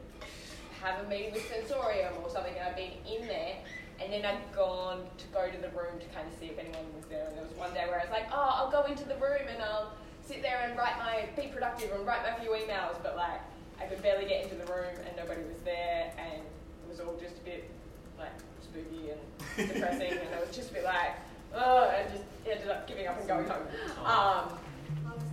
[0.82, 3.56] have a meeting with Sensorium or something, and I'd been in there,
[4.02, 6.86] and then I'd gone to go to the room to kind of see if anyone
[6.94, 7.26] was there.
[7.26, 9.46] And there was one day where I was like, oh, I'll go into the room
[9.48, 9.92] and I'll
[10.26, 13.40] sit there and write my be productive and write my few emails, but like
[13.80, 17.16] I could barely get into the room and nobody was there, and it was all
[17.20, 17.70] just a bit
[18.18, 19.22] like spooky and
[19.72, 21.14] depressing, and it was just a bit like,
[21.54, 23.66] oh, I just ended up giving up and going home.
[24.04, 24.58] Um,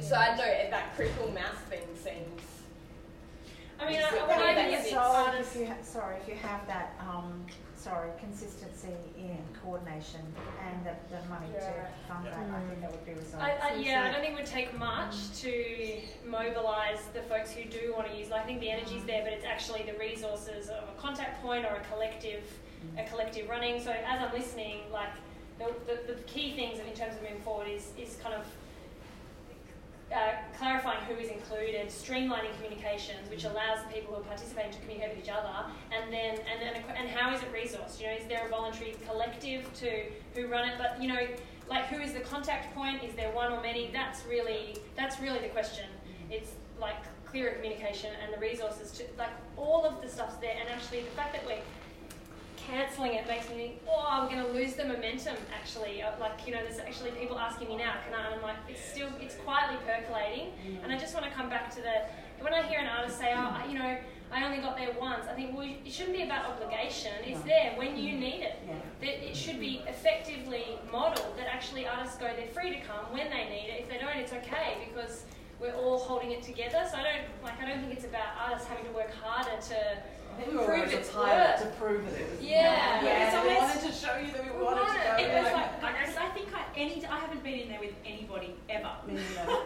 [0.01, 2.41] so I know that critical mass thing seems.
[3.79, 5.55] I mean, Is I, it I think it's- So artists.
[5.55, 10.21] if you ha- sorry, if you have that, um, sorry, consistency in coordination
[10.65, 11.87] and the, the money to Yeah.
[12.07, 13.43] fund that, I think that would be resolved.
[13.45, 17.65] I, I, yeah, I don't think it would take much to mobilise the folks who
[17.65, 18.27] do want to use.
[18.27, 18.33] it.
[18.33, 21.75] I think the energy's there, but it's actually the resources of a contact point or
[21.75, 22.43] a collective,
[22.97, 23.81] a collective running.
[23.83, 25.09] So as I'm listening, like
[25.57, 28.45] the, the, the key things in terms of moving forward is is kind of
[30.13, 34.79] uh, clarifying who is included, streamlining communications, which allows the people who are participating to
[34.79, 37.99] communicate with each other, and then and then and how is it resourced?
[37.99, 40.75] You know, is there a voluntary collective to who run it?
[40.77, 41.27] But you know,
[41.69, 43.03] like who is the contact point?
[43.03, 43.89] Is there one or many?
[43.91, 45.85] That's really that's really the question.
[46.29, 50.55] It's like clearer communication and the resources to like all of the stuff's there.
[50.59, 51.61] And actually, the fact that we're
[52.67, 55.35] cancelling it makes me think, oh, I'm going to lose the momentum.
[55.53, 58.25] Actually, Uh, like you know, there's actually people asking me now, can I?
[58.27, 60.51] And I'm like, it's still, it's quietly percolating.
[60.83, 61.95] And I just want to come back to the
[62.43, 63.97] when I hear an artist say, oh, I- you know,
[64.31, 65.25] I only got there once.
[65.29, 67.11] I think well, it shouldn't be about obligation.
[67.23, 68.55] It's there when you need it.
[69.01, 71.37] That it should be effectively modelled.
[71.37, 73.81] That actually artists go, they're free to come when they need it.
[73.83, 75.23] If they don't, it's okay because
[75.61, 76.81] we're all holding it together.
[76.89, 77.61] So I don't like.
[77.61, 79.77] I don't think it's about artists having to work harder to
[80.35, 82.41] I think we were prove always its tired to prove that it was.
[82.41, 82.51] Yeah.
[82.51, 83.03] yeah.
[83.03, 85.15] Yeah, it's we wanted to show you that we We wanted to go.
[85.23, 87.93] It was like, like I, I think I any I haven't been in there with
[88.05, 88.91] anybody ever.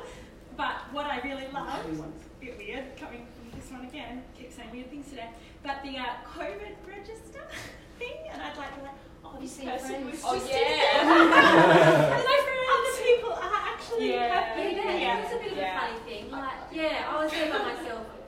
[0.57, 4.69] But what I really loved, a bit weird coming from this one again, keep saying
[4.73, 5.29] weird things today,
[5.63, 6.03] but the uh,
[6.35, 7.47] COVID register
[7.97, 8.91] thing, and I'd like to like,
[9.23, 10.23] oh, this see your person was friends?
[10.27, 10.99] Oh, just yeah.
[10.99, 12.43] and like
[12.75, 14.35] other people are actually Yeah.
[14.35, 15.23] have Yeah, been that here.
[15.23, 16.29] was a bit of a funny thing.
[16.29, 18.18] Like, yeah, I was there by myself a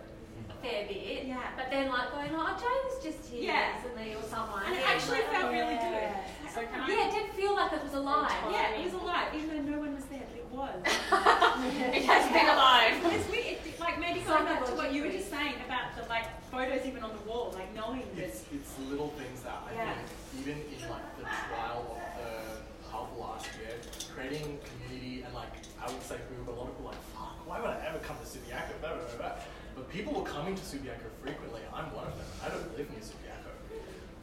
[0.61, 1.25] fair bit.
[1.25, 1.51] Yeah.
[1.57, 3.75] But then, like, going, oh, Jay was just here Yeah.
[3.75, 4.63] recently or someone.
[4.65, 6.23] And it actually like, felt oh, really yeah.
[6.45, 6.51] good.
[6.53, 6.87] So can I?
[6.87, 8.31] Yeah, it did feel like it was alive.
[8.51, 10.79] Yeah, it was alive, even though no one was there, but it was.
[11.95, 12.95] It has been alive.
[13.13, 16.03] It's weird, it, like maybe going back to what you were just saying about the
[16.09, 18.25] like photos even on the wall, like knowing that.
[18.25, 19.93] It's, it's little things that I Yeah.
[19.95, 20.07] think,
[20.41, 23.71] even in like the trial of the half last year,
[24.13, 27.35] creating community and like, I would say we were a lot of people like, fuck,
[27.47, 28.75] why would I ever come to Subiaco?
[28.81, 29.35] Blah, blah, blah, blah.
[29.81, 31.61] But people were coming to Subiaco frequently.
[31.73, 32.29] I'm one of them.
[32.45, 33.49] I don't live near Subiaco.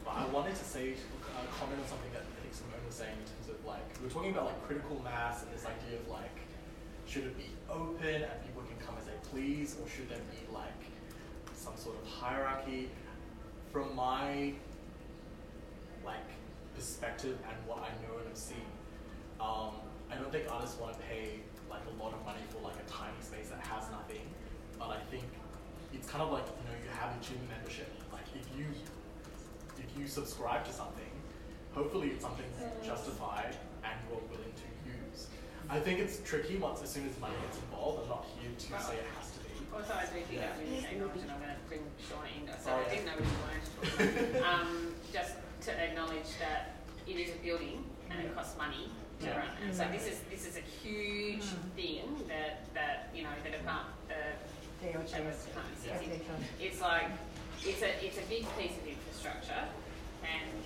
[0.05, 0.95] But I wanted to say,
[1.35, 4.07] uh, comment on something that I think Simone was saying in terms of like, we
[4.07, 6.31] were talking about like critical mass and this idea of like,
[7.03, 10.47] should it be open and people can come as they please, or should there be
[10.55, 10.79] like
[11.51, 12.87] some sort of hierarchy?
[13.75, 14.55] From my
[16.07, 16.29] like
[16.71, 18.63] perspective and what I know and have seen,
[19.43, 19.75] um,
[20.07, 22.87] I don't think artists want to pay like a lot of money for like a
[22.87, 24.23] tiny space that has nothing.
[24.79, 25.27] But I think
[25.93, 27.89] it's kind of like you know you have a gym membership.
[28.11, 28.65] Like if you
[29.77, 31.11] if you subscribe to something,
[31.73, 32.85] hopefully it's something mm.
[32.85, 35.27] justified and you're willing to use.
[35.69, 38.03] I think it's tricky once as soon as money gets involved.
[38.03, 39.49] I'm not here to say it has to be.
[39.73, 40.49] Also, I do think Yeah.
[40.49, 42.43] that we need to acknowledge, and I'm going to bring Shauna in.
[42.57, 46.29] So Oh, I didn't know we were going to talk about um, just to acknowledge
[46.39, 48.35] that it is a building and it mm.
[48.35, 48.89] costs money
[49.21, 49.37] to Yeah.
[49.37, 49.51] run.
[49.63, 50.11] And so this mm.
[50.13, 54.33] is this is a huge thing that that you know the department the
[54.81, 55.91] Chambers department sits.
[56.59, 57.07] It's like
[57.65, 59.63] it's a it's a big piece of infrastructure
[60.23, 60.63] and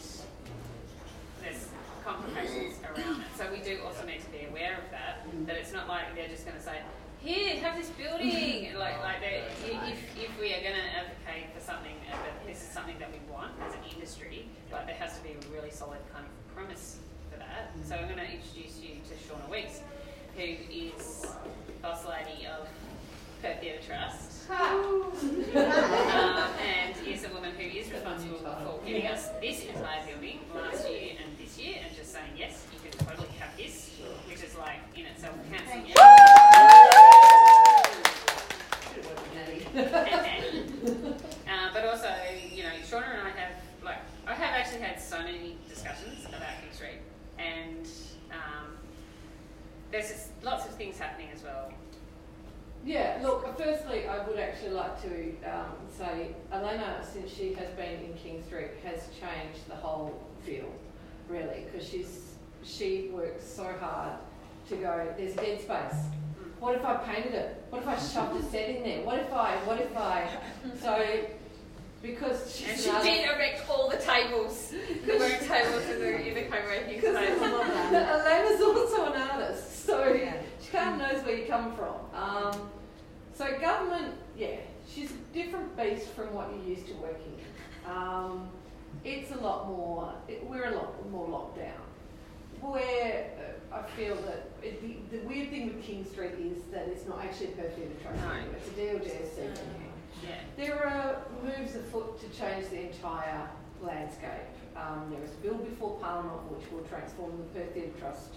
[1.41, 1.67] there's
[2.06, 3.28] complications around it.
[3.38, 5.26] So we do also need to be aware of that.
[5.47, 6.78] That it's not like they're just going to say,
[7.21, 11.62] "Here, have this building." like like they're- if if we are going to advocate for
[11.65, 15.17] something, uh, that this is something that we want as an industry, like there has
[15.17, 16.99] to be a really solid kind of premise
[17.32, 17.73] for that.
[17.88, 19.82] So I'm going to introduce you to Shauna Weeks,
[20.38, 21.26] who is
[21.82, 22.67] boss lady of
[23.43, 24.49] Perth Theatre Trust.
[24.49, 25.12] um,
[26.63, 31.17] and is a woman who is responsible for giving us this entire building last year
[31.19, 34.79] and this year, and just saying yes, you can totally have this, which is like
[34.95, 35.84] in itself handsome.
[41.49, 42.15] uh, but also,
[42.49, 46.39] you know, Shauna and I have like I have actually had so many discussions about
[46.62, 47.01] King Street,
[47.38, 47.89] and
[48.32, 48.77] um,
[49.91, 51.73] there's just lots of things happening as well.
[52.86, 58.02] Yeah, look, firstly, I would actually like to um, say Elena, since she has been
[58.04, 60.65] in King Street, has changed the whole feel,
[61.30, 62.19] really, because she's
[62.65, 64.13] she works so hard
[64.69, 65.08] to go.
[65.17, 66.00] There's a dead space.
[66.60, 67.63] What if I painted it?
[67.69, 69.02] What if I shoved a set in there?
[69.06, 69.56] What if I?
[69.65, 70.30] What if I?
[70.82, 71.26] So,
[72.02, 74.74] because she's And she another- did erect all the tables,
[75.06, 77.41] the work tables in the, in the co-working space.
[77.41, 79.53] Elena's also an artist,
[80.84, 81.96] she knows where you come from.
[82.13, 82.69] Um,
[83.34, 84.58] so government, yeah,
[84.88, 87.92] she's a different beast from what you're used to working in.
[87.92, 88.50] Um,
[89.04, 90.13] it's a lot more.
[90.27, 91.81] It, we're a lot more locked down.
[92.62, 93.29] Where
[93.71, 97.06] uh, I feel that it, the, the weird thing with King Street is that it's
[97.08, 98.21] not actually a Perth Theatre Trust.
[98.21, 98.31] No.
[98.56, 99.92] It's a DLGSC venue.
[100.23, 100.36] Yeah.
[100.56, 103.50] There are moves afoot to change the entire
[103.81, 104.48] landscape.
[104.77, 108.36] Um, there is a bill before Parliament which will transform the Perth Theatre Trust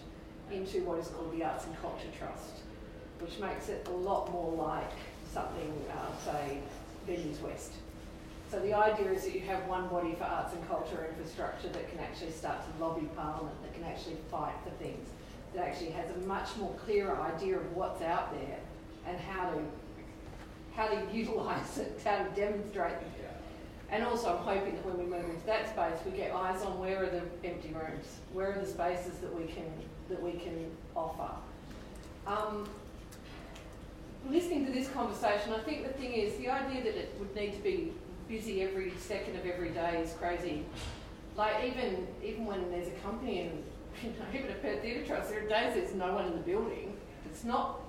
[0.50, 2.62] into what is called the Arts and Culture Trust,
[3.20, 4.92] which makes it a lot more like
[5.32, 6.58] something, uh, say,
[7.08, 7.72] Venues West.
[8.50, 11.90] So the idea is that you have one body for arts and culture infrastructure that
[11.90, 15.08] can actually start to lobby Parliament, that can actually fight for things,
[15.54, 18.58] that actually has a much more clearer idea of what's out there
[19.06, 19.60] and how to
[20.74, 23.02] how to utilise it, how to demonstrate it.
[23.90, 26.78] And also I'm hoping that when we move into that space we get eyes on
[26.78, 29.72] where are the empty rooms, where are the spaces that we can
[30.08, 31.30] that we can offer.
[32.26, 32.68] Um,
[34.28, 37.52] listening to this conversation, I think the thing is the idea that it would need
[37.54, 37.92] to be
[38.28, 40.64] busy every second of every day is crazy.
[41.36, 43.64] Like even even when there's a company and
[44.02, 46.38] you know, even a Perth Theatre Trust, there are days there's no one in the
[46.38, 46.96] building.
[47.26, 47.80] It's not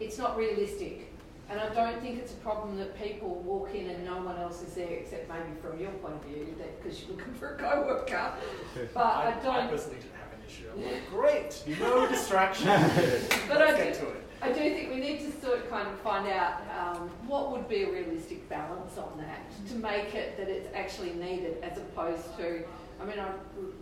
[0.00, 1.08] it's not realistic.
[1.50, 4.62] And I don't think it's a problem that people walk in and no one else
[4.62, 7.58] is there, except maybe from your point of view, that because you're looking for a
[7.58, 8.32] co-worker.
[8.94, 9.54] But I, I, don't.
[9.54, 10.11] I personally didn't have an
[10.52, 10.64] issue.
[10.74, 12.66] I'm like, great, no distraction.
[13.48, 14.22] But Let's I get do, to it.
[14.40, 17.68] I do think we need to sort of kind of find out um, what would
[17.68, 22.36] be a realistic balance on that to make it that it's actually needed as opposed
[22.38, 22.64] to,
[23.00, 23.30] I mean, I,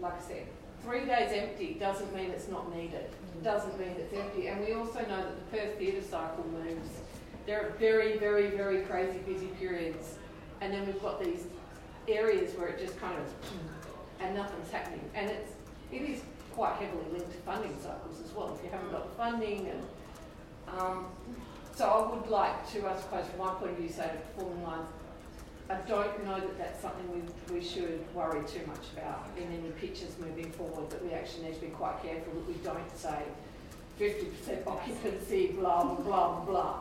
[0.00, 0.46] like I said,
[0.82, 3.10] three days empty doesn't mean it's not needed.
[3.42, 4.48] Doesn't mean it's empty.
[4.48, 6.90] And we also know that the Perth theatre cycle moves.
[7.46, 10.16] There are very, very, very crazy busy periods.
[10.60, 11.44] And then we've got these
[12.06, 13.24] areas where it just kind of,
[14.20, 15.00] and nothing's happening.
[15.14, 15.52] And it's,
[15.90, 16.20] it is
[16.60, 18.54] quite heavily linked to funding cycles as well.
[18.54, 19.82] If you haven't got funding and
[20.78, 21.06] um,
[21.74, 24.62] so I would like to, I suppose, from my point of view, say to performing
[24.62, 24.86] lines,
[25.70, 29.70] I don't know that that's something we, we should worry too much about in any
[29.80, 33.22] pitches moving forward, that we actually need to be quite careful that we don't say
[33.98, 36.80] 50% occupancy, blah, blah, blah.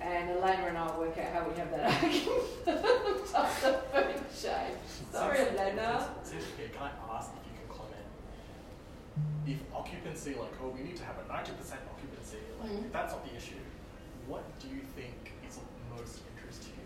[0.00, 3.30] And Elena and I will work out how we have that argument.
[3.30, 4.76] Just a food shame.
[5.12, 6.08] Sorry, Elena.
[6.24, 7.35] Can I ask
[9.46, 11.46] If occupancy, like, oh, we need to have a 90%
[11.92, 13.62] occupancy, like, if that's not the issue,
[14.26, 15.62] what do you think is of
[15.96, 16.82] most interest to you?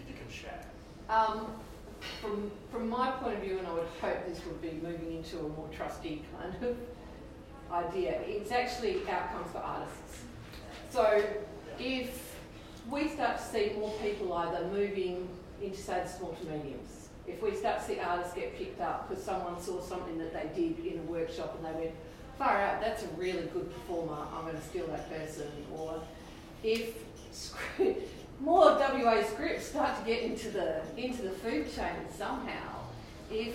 [0.00, 0.64] If you can share.
[1.08, 1.46] Um,
[2.20, 5.38] from, from my point of view, and I would hope this would be moving into
[5.38, 6.76] a more trustee kind of
[7.70, 10.22] idea, it's actually outcomes for artists.
[10.90, 11.24] So
[11.78, 12.36] if
[12.90, 15.28] we start to see more people either moving
[15.62, 19.08] into, say, the small to mediums, if we start to see artists get picked up
[19.08, 21.94] because someone saw something that they did in a workshop and they went,
[22.38, 26.02] far out, that's a really good performer, I'm going to steal that person, or
[26.62, 27.02] if
[27.32, 28.08] script,
[28.40, 32.80] more WA scripts start to get into the into the food chain somehow.
[33.30, 33.54] If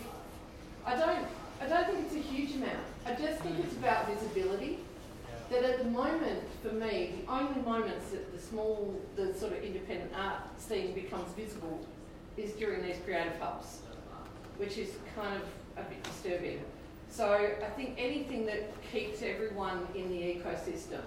[0.85, 1.27] I don't,
[1.61, 2.79] I don't think it's a huge amount.
[3.05, 4.79] I just think it's about visibility.
[5.49, 9.63] That at the moment, for me, the only moments that the small, the sort of
[9.63, 11.83] independent art scene becomes visible
[12.39, 13.79] is during these creative hubs,
[14.57, 15.43] which is kind of
[15.77, 16.61] a bit disturbing.
[17.09, 21.01] So I think anything that keeps everyone in the ecosystem.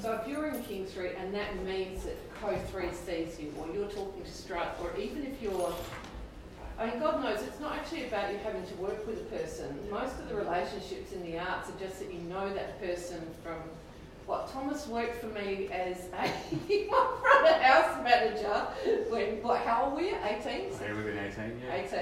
[0.00, 3.88] So if you're in King Street and that means that Co3 sees you, or you're
[3.88, 5.74] talking to Strut, or even if you're,
[6.78, 9.78] I mean, God knows, it's not actually about you having to work with a person.
[9.90, 13.56] Most of the relationships in the arts are just that you know that person from
[14.26, 16.28] what Thomas worked for me as a
[16.88, 18.66] front of house manager
[19.08, 20.16] when, what, how old were you?
[20.24, 20.46] 18?
[20.48, 21.74] I live in 18, yeah.
[21.74, 22.00] 18.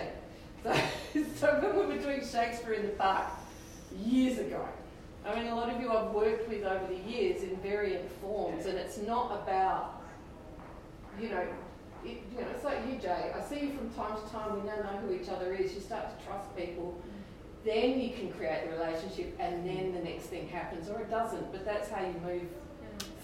[0.62, 3.28] So, so when we were doing Shakespeare in the Park
[3.94, 4.66] years ago,
[5.26, 8.66] I mean, a lot of you I've worked with over the years in varying forms,
[8.66, 10.02] and it's not about,
[11.20, 11.46] you know,
[12.04, 13.32] it, you know, it's like you, Jay.
[13.34, 14.60] I see you from time to time.
[14.60, 15.74] We now know who each other is.
[15.74, 17.00] You start to trust people.
[17.64, 21.50] Then you can create the relationship, and then the next thing happens, or it doesn't.
[21.50, 22.42] But that's how you move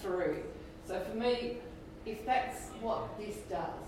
[0.01, 0.43] through.
[0.87, 1.57] So for me,
[2.05, 3.87] if that's what this does,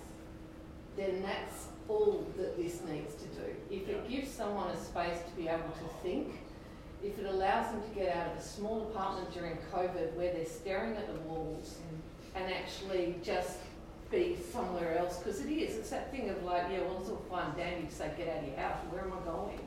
[0.95, 3.56] then that's all that this needs to do.
[3.72, 6.34] If it gives someone a space to be able to think,
[7.04, 10.45] if it allows them to get out of a small apartment during COVID where they're
[10.45, 12.39] staring at the walls mm.
[12.39, 13.58] and actually just
[14.10, 17.22] be somewhere else, because it is, it's that thing of like, yeah, well, it's all
[17.30, 19.60] fine dandy to say, get out of your house, where am I going?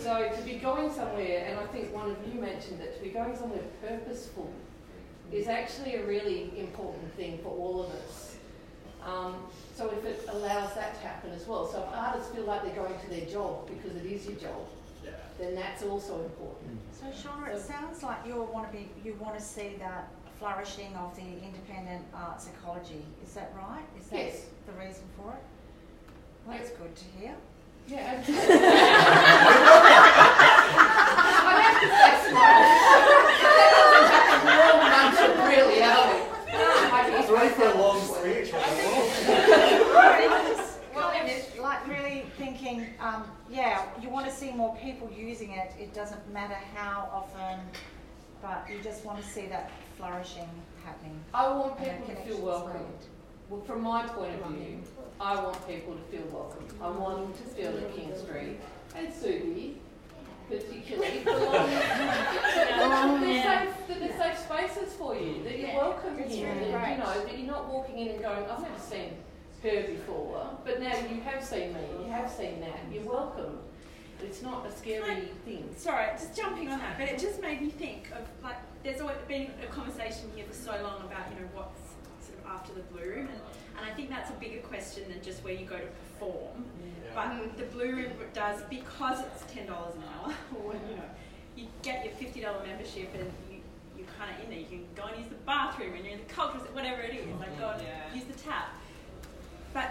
[0.00, 3.10] So to be going somewhere, and I think one of you mentioned that to be
[3.10, 4.50] going somewhere purposeful
[5.32, 8.36] is actually a really important thing for all of us.
[9.04, 9.34] Um,
[9.74, 11.66] so if it allows that to happen as well.
[11.66, 14.62] So if artists feel like they're going to their job because it is your job,
[15.38, 16.78] then that's also important.
[16.92, 20.94] So Shauna, it sounds like you want to be, you want to see that flourishing
[20.96, 23.04] of the independent arts ecology.
[23.24, 23.84] Is that right?
[23.98, 24.46] Is that Yes.
[24.66, 25.42] the reason for it?
[26.46, 27.34] Well, that's good to hear.
[27.86, 28.56] Yeah, absolutely.
[31.36, 32.64] I have to say, smile.
[33.44, 34.40] That doesn't happen
[34.94, 36.18] bunch of really, are we?
[36.56, 38.48] I was ready for a long speech.
[40.94, 45.72] Well, it's like really thinking, um, yeah, you want to see more people using it.
[45.78, 47.60] It doesn't matter how often,
[48.40, 50.48] but you just want to see that flourishing
[50.84, 51.22] happening.
[51.34, 52.86] I want people to feel welcome.
[53.50, 54.80] Well, from my point of view,
[55.20, 56.66] I want people to feel welcome.
[56.80, 58.58] I want them to feel that King Street
[58.96, 59.74] and Subi
[60.48, 61.70] particularly belong.
[61.70, 66.72] that they're safe, they're safe spaces for you, that you're Yeah, welcome it's here, really
[66.72, 69.10] and you know that you're not walking in and going, I've never seen
[69.62, 73.58] her before, but now you have seen me, you have seen that, you're welcome.
[74.22, 75.68] It's not a scary thing.
[75.76, 79.18] Sorry, just jumping on that, but it just made me think of like there's always
[79.28, 81.80] been a conversation here for so long about you know what's
[82.26, 83.40] sort of after the blue room, and,
[83.76, 86.64] and I think that's a bigger question than just where you go to perform.
[87.14, 91.10] But the blue room does because it's ten dollars an hour, or you know,
[91.56, 93.60] you get your fifty dollar membership and you
[93.96, 94.58] you kind of in there.
[94.58, 97.26] You can go and use the bathroom and you're in the culture, whatever it is.
[97.38, 97.82] Like go and
[98.14, 98.70] use the tap.
[99.72, 99.90] But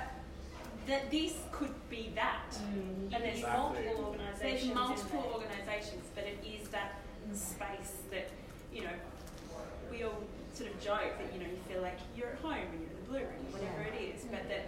[0.87, 2.51] that this could be that.
[2.51, 3.13] Mm-hmm.
[3.13, 3.85] And there's Exactly.
[3.85, 5.31] multiple organisations There's multiple there.
[5.31, 7.35] organisations, but it is that mm.
[7.35, 8.29] space that
[8.73, 8.95] you know
[9.91, 10.23] we all
[10.53, 12.92] sort of joke that you know you feel like you're at home when you're in
[12.92, 14.65] the blue room, whatever it is, but that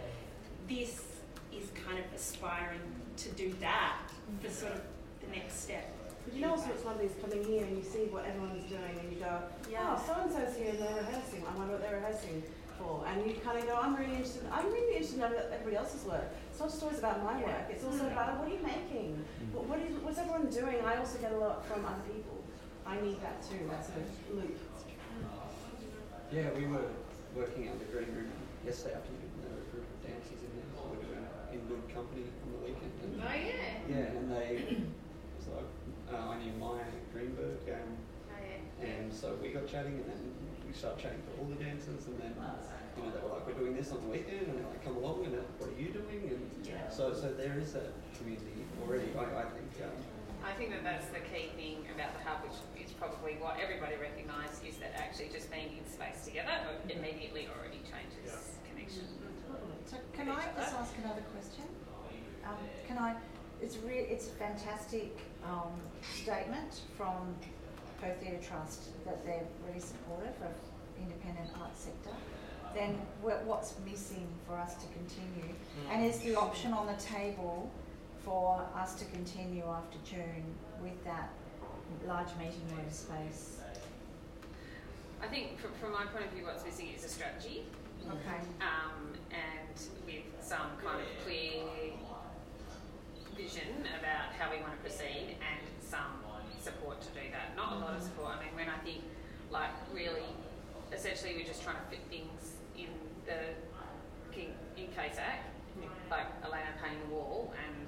[0.69, 1.01] this
[1.49, 2.81] is kind of aspiring
[3.17, 3.97] to do that
[4.41, 4.81] for sort of
[5.25, 5.89] the next step.
[6.25, 8.93] But you know also it's lovely is coming here and you see what everyone's doing
[9.01, 9.97] and you go, Yeah.
[9.97, 11.41] oh, so and so's here and they're rehearsing.
[11.41, 12.43] I wonder what they're rehearsing
[12.77, 13.01] for.
[13.09, 14.45] And you kind of go, I'm really interested.
[14.53, 16.29] I'm really interested in everybody else's work.
[16.51, 17.47] It's not just always about my Yeah.
[17.49, 17.65] work.
[17.73, 18.11] It's also Mm.
[18.13, 19.25] about what are you making?
[19.53, 20.77] What, what is, what's everyone doing?
[20.77, 22.37] And I also get a lot from other people.
[22.85, 23.65] I need that too.
[23.69, 24.57] That's a loop.
[26.31, 26.89] Yeah, we were
[27.35, 28.31] working out in the green room
[28.65, 29.27] yesterday afternoon.
[29.43, 30.67] There were a group of dancers in there.
[30.71, 32.95] We were doing in good company on the weekend.
[33.03, 33.83] And, Oh, yeah?
[33.91, 35.69] Yeah, and they it was like
[36.11, 37.97] uh, I knew Maya Greenberg, um,
[38.31, 38.85] Oh, yeah.
[38.87, 40.21] and so we got chatting, and then
[40.67, 42.33] we started chatting to all the dancers, and then
[42.97, 44.97] you know they were like, "We're doing this on the weekend," and they're like, "Come
[44.97, 46.29] along," and uh, what are you doing?
[46.31, 46.87] And Yeah.
[46.89, 49.09] so so there is a community already.
[49.17, 49.71] I, I think.
[49.83, 49.95] Um,
[50.45, 53.97] I think that that's the key thing about the hub, which is probably what everybody
[53.97, 56.53] recognised, is that actually just being in space together
[56.85, 59.09] immediately already changes connection.
[59.89, 61.65] So can I just ask another question?
[62.45, 63.15] Um, can I,
[63.61, 65.73] it's re- it's a fantastic um,
[66.21, 67.33] statement from
[68.01, 70.53] Perth Theatre Trust that they're really supportive of
[71.01, 72.15] independent arts sector.
[72.73, 75.55] Then what's missing for us to continue?
[75.89, 77.71] And is the option on the table
[78.25, 80.43] for us to continue after June
[80.81, 81.29] with that
[82.07, 83.59] large meeting room space?
[85.21, 87.63] I think from, from my point of view, what's missing is a strategy.
[88.07, 88.41] Okay.
[88.61, 91.63] Um, and with some kind of clear
[93.37, 96.25] vision about how we want to proceed and some
[96.61, 97.55] support to do that.
[97.55, 98.33] Not a lot of support.
[98.37, 99.03] I mean, when I think,
[99.51, 100.25] like, really,
[100.91, 102.89] essentially we're just trying to fit things in
[103.25, 103.53] the
[104.33, 105.45] King, in KSAC,
[106.15, 107.87] like Elena painting the wall and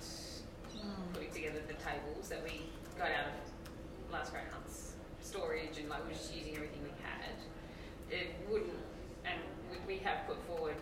[1.13, 2.67] putting together the tables that we
[2.99, 6.91] got out of Last Great Hunt's storage and like we were just using everything we
[6.99, 7.36] had.
[8.11, 8.84] It wouldn't,
[9.23, 9.39] and
[9.71, 10.75] we, we have put forward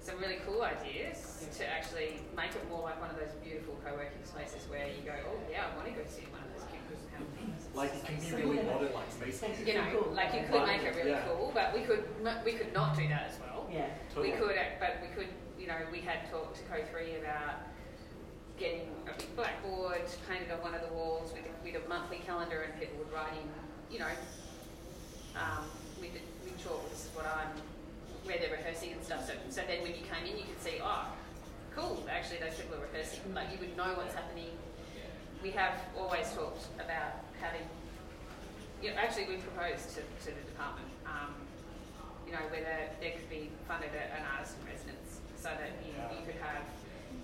[0.00, 4.24] some really cool ideas to actually make it more like one of those beautiful co-working
[4.24, 6.66] spaces where you go, oh yeah, I want to go sit in one of those
[6.70, 7.60] cubicles and have things.
[7.74, 9.42] Like it can be really modern, like space.
[9.66, 11.26] You know, like you could make it really Yeah.
[11.28, 12.06] cool, but we could
[12.46, 13.68] we could not do that as well.
[13.70, 13.86] Yeah.
[14.10, 14.32] totally.
[14.32, 15.30] We could, but we could,
[15.60, 17.68] you know, we had talked to Co3 about
[18.58, 22.18] getting a big blackboard painted on one of the walls with a, with a monthly
[22.24, 23.46] calendar, and people would write in,
[23.92, 24.12] you know,
[25.36, 25.68] um,
[26.00, 26.88] with with chalk.
[26.88, 27.52] This is what I'm,
[28.24, 29.26] where they're rehearsing and stuff.
[29.28, 31.12] So, so then when you came in, you could see, oh,
[31.76, 32.04] cool.
[32.08, 33.20] Actually, those people are rehearsing.
[33.34, 34.56] Like you would know what's happening.
[35.44, 37.68] We have always talked about having.
[38.80, 40.88] You know, actually, we proposed to, to the department.
[41.04, 41.36] Um,
[42.24, 44.99] you know, whether there could be funded an artist in residence
[45.40, 46.68] so that you, you could have,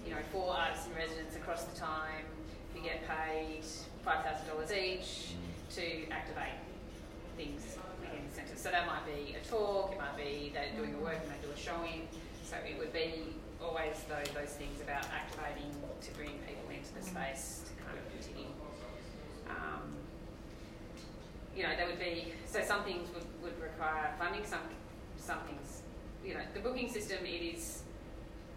[0.04, 2.24] you know, four artists in residence across the time
[2.72, 3.60] who get paid
[4.06, 5.36] $5,000 each
[5.76, 6.56] to activate
[7.36, 8.56] things within the centre.
[8.56, 11.44] So that might be a talk, it might be they're doing a work and they
[11.44, 12.08] do a showing.
[12.48, 15.68] So it would be always those, those things about activating
[16.00, 18.48] to bring people into the space to kind of continue.
[19.50, 19.92] Um,
[21.54, 24.60] you know, there would be so some things would, would require funding, some
[25.18, 25.82] some things,
[26.24, 27.82] you know, the booking system it is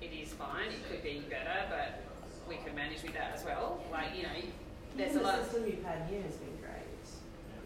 [0.01, 0.69] it is fine.
[0.71, 2.03] It could be better, but
[2.47, 3.83] we could manage with that as well.
[3.91, 4.35] Like you know,
[4.97, 6.87] there's Even a lot the system you've had here has been great.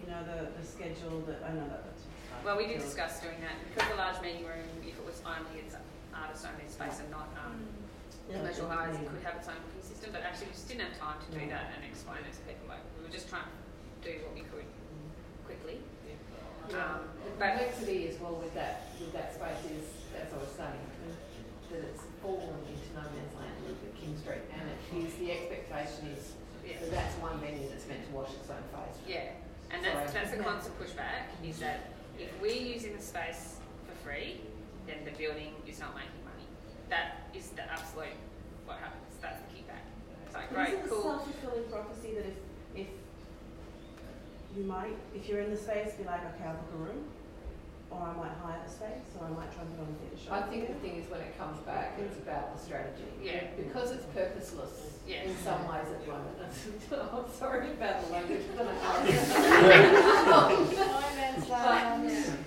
[0.04, 2.04] You know, the, the schedule that, I know that that's.
[2.44, 5.64] well, we did discuss doing that because the large meeting room, if it was only
[5.64, 5.76] its
[6.12, 7.56] artist only space and not um,
[8.28, 8.76] Yeah, commercial yeah.
[8.76, 10.10] hires, it could have its own booking system.
[10.12, 11.56] But actually, we just didn't have time to do No.
[11.56, 12.68] that and explain it to people.
[12.68, 13.56] Like we were just trying to
[14.04, 14.68] do what we could
[15.48, 15.80] quickly.
[16.68, 16.76] Yeah.
[16.76, 20.52] Um, the but complexity as well with that with that space is, as I was
[20.56, 20.84] saying,
[21.72, 25.30] that it's fallen into no man's land with the King Street, and it is the
[25.36, 26.32] expectation is
[26.64, 26.80] Yeah.
[26.80, 28.96] that that's one venue that's meant to wash its own face.
[29.06, 29.36] Yeah,
[29.70, 30.24] and that's, Sorry.
[30.26, 34.40] that's a constant pushback, is that if we're using the space for free,
[34.88, 36.48] then the building is not making money.
[36.90, 38.16] That is the absolute,
[38.66, 39.84] what happens, that's the kickback.
[40.26, 41.04] It's like, But great, isn't it cool.
[41.04, 42.38] self-fulfilling prophecy that if,
[42.76, 42.88] if
[44.56, 47.04] you might, if you're in the space, be like, okay, I'll book a room,
[47.94, 50.18] or I might hire a space, or I might try and put on a theatre
[50.26, 50.34] show.
[50.34, 53.06] I think the thing is when it comes back, it's about the strategy.
[53.22, 53.46] Yeah.
[53.56, 55.24] Because it's purposeless Yeah.
[55.24, 56.38] in some ways at the moment.
[57.14, 58.74] I'm sorry about the language, but I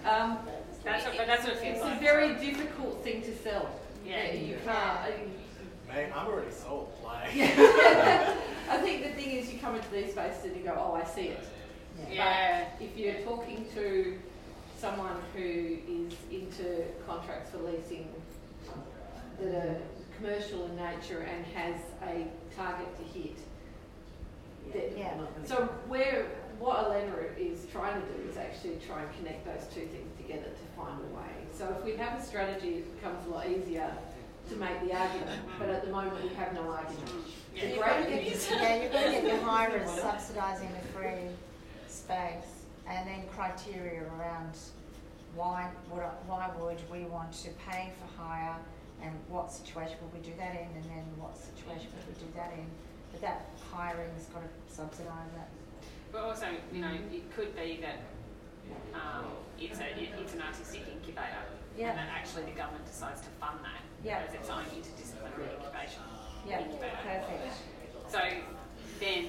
[0.05, 0.39] um,
[0.85, 1.97] That's what, but that's what it feels it's like.
[1.97, 3.69] a very difficult thing to sell.
[4.05, 4.33] Yeah.
[4.33, 5.01] You can't.
[5.89, 6.93] Mate, I'm already sold.
[7.05, 7.31] Like.
[7.35, 11.05] I think the thing is, you come into these spaces and you go, "Oh, I
[11.05, 11.45] see it."
[12.11, 12.65] Yeah.
[12.79, 14.19] But if you're talking to
[14.79, 18.09] someone who is into contracts for leasing
[19.41, 19.77] that are
[20.17, 23.37] commercial in nature and has a target to hit,
[24.97, 25.13] Yeah.
[25.13, 26.27] I'm not gonna- so where
[26.59, 30.49] what Elena is trying to do is actually try and connect those two things together
[30.51, 31.47] to find a way.
[31.53, 33.93] So if we have a strategy, it becomes a lot easier
[34.49, 35.43] to make the argument.
[35.59, 37.11] But at the moment, we have no argument.
[37.55, 37.63] Yeah.
[37.63, 40.71] The You've great to thing get, is- yeah, you've got to get your hirers subsidising
[40.81, 41.29] the free
[41.89, 42.56] space,
[42.89, 44.57] and then criteria around
[45.35, 48.57] why would I, why would we want to pay for hire,
[49.03, 52.31] and what situation would we do that in, and then what situation would we do
[52.37, 52.65] that in.
[53.13, 55.49] But that hiring's got to subsidise that.
[56.13, 58.01] But also, you know, it could be that
[58.95, 59.27] um,
[59.61, 61.45] it's a it, it's an artistic incubator,
[61.77, 61.91] Yeah.
[61.91, 64.23] and that actually the government decides to fund that Yeah.
[64.27, 66.03] as its own interdisciplinary incubation
[66.49, 66.97] Yeah, incubator.
[67.05, 67.57] perfect.
[68.09, 68.21] So
[69.01, 69.29] then,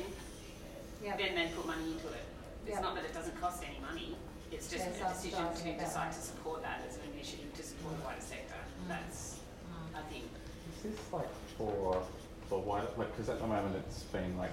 [1.04, 1.18] Yeah.
[1.18, 2.24] then they put money into it.
[2.68, 2.82] It's Yeah.
[2.82, 4.18] not that it doesn't cost any money.
[4.52, 7.54] It's just They're a decision to it that decide to support that as an initiative
[7.54, 8.56] to support the wider sector.
[8.90, 9.40] That's,
[9.96, 10.26] I think.
[10.76, 12.04] Is this like for
[12.50, 14.52] for wider like because at the moment it's been like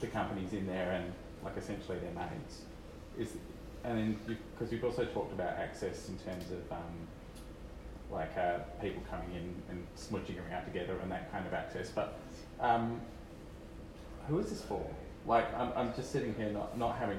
[0.00, 1.12] the companies in there and
[1.44, 2.62] like essentially their mates
[3.18, 3.36] is
[3.84, 6.94] and then because you've also talked about access in terms of um,
[8.10, 12.18] like uh, people coming in and smooching around together and that kind of access but
[12.60, 13.00] um,
[14.28, 14.84] who is this for
[15.26, 17.18] like I'm, I'm just sitting here not, not having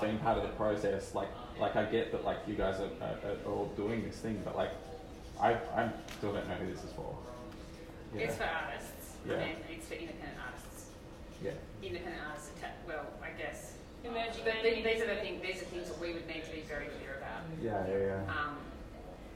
[0.00, 1.28] been part of the process like
[1.60, 4.56] like I get that like you guys are, are, are all doing this thing but
[4.56, 4.70] like
[5.40, 7.14] I I still don't know who this is for
[8.14, 8.22] yeah.
[8.26, 9.34] It's for artists, Yeah.
[9.38, 10.90] and it's for independent artists.
[11.44, 12.50] yeah Independent artists,
[12.82, 13.74] well, I guess.
[14.02, 14.82] Emerging But artists.
[14.82, 15.38] these are the things.
[15.46, 17.46] These are things that we would need to be very clear about.
[17.62, 18.58] yeah yeah yeah Um,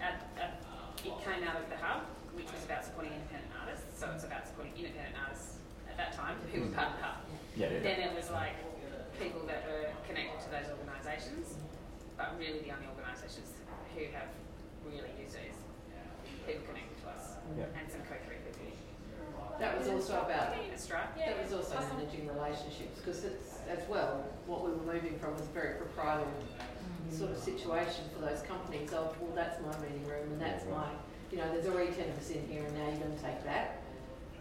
[0.02, 0.58] at, at,
[1.06, 2.02] it came out of the hub,
[2.34, 3.86] which was about supporting independent artists.
[3.94, 7.18] So it's about supporting independent artists at that time who were part of the hub.
[7.54, 8.10] Yeah, yeah, Then yeah.
[8.10, 8.56] it was like
[9.18, 11.54] people that were connected to those organisations,
[12.18, 13.54] but really the only organisations
[13.94, 14.30] who have
[14.82, 15.58] really used these
[16.46, 17.70] people connected to us, Yeah.
[17.78, 18.42] and some co-curricular.
[19.60, 24.72] That was also about that was also managing relationships because it's as well what we
[24.72, 26.26] were moving from was very proprietary
[27.10, 30.88] sort of situation for those companies of well that's my meeting room and that's my
[31.30, 33.44] you know there's already ten of us in here and now you're going to take
[33.44, 33.78] that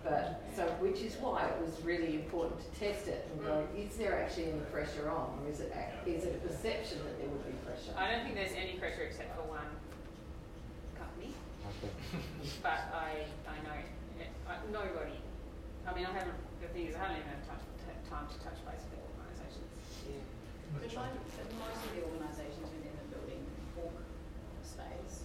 [0.04, 3.96] but so which is why it was really important to test it and go is
[3.96, 7.30] there actually any pressure on or is it ac- is it a perception that there
[7.30, 9.70] would be pressure I don't think there's any pressure except for one
[11.00, 11.32] company.
[12.62, 13.80] But I, I know,
[14.48, 15.16] I, nobody,
[15.88, 18.38] I mean, I haven't, the thing is, I haven't even had touch, t- time to
[18.44, 19.72] touch base with organisations.
[20.76, 20.96] But most,
[21.40, 23.42] but most of the organisations within the building
[23.80, 23.96] walk
[24.64, 25.24] space,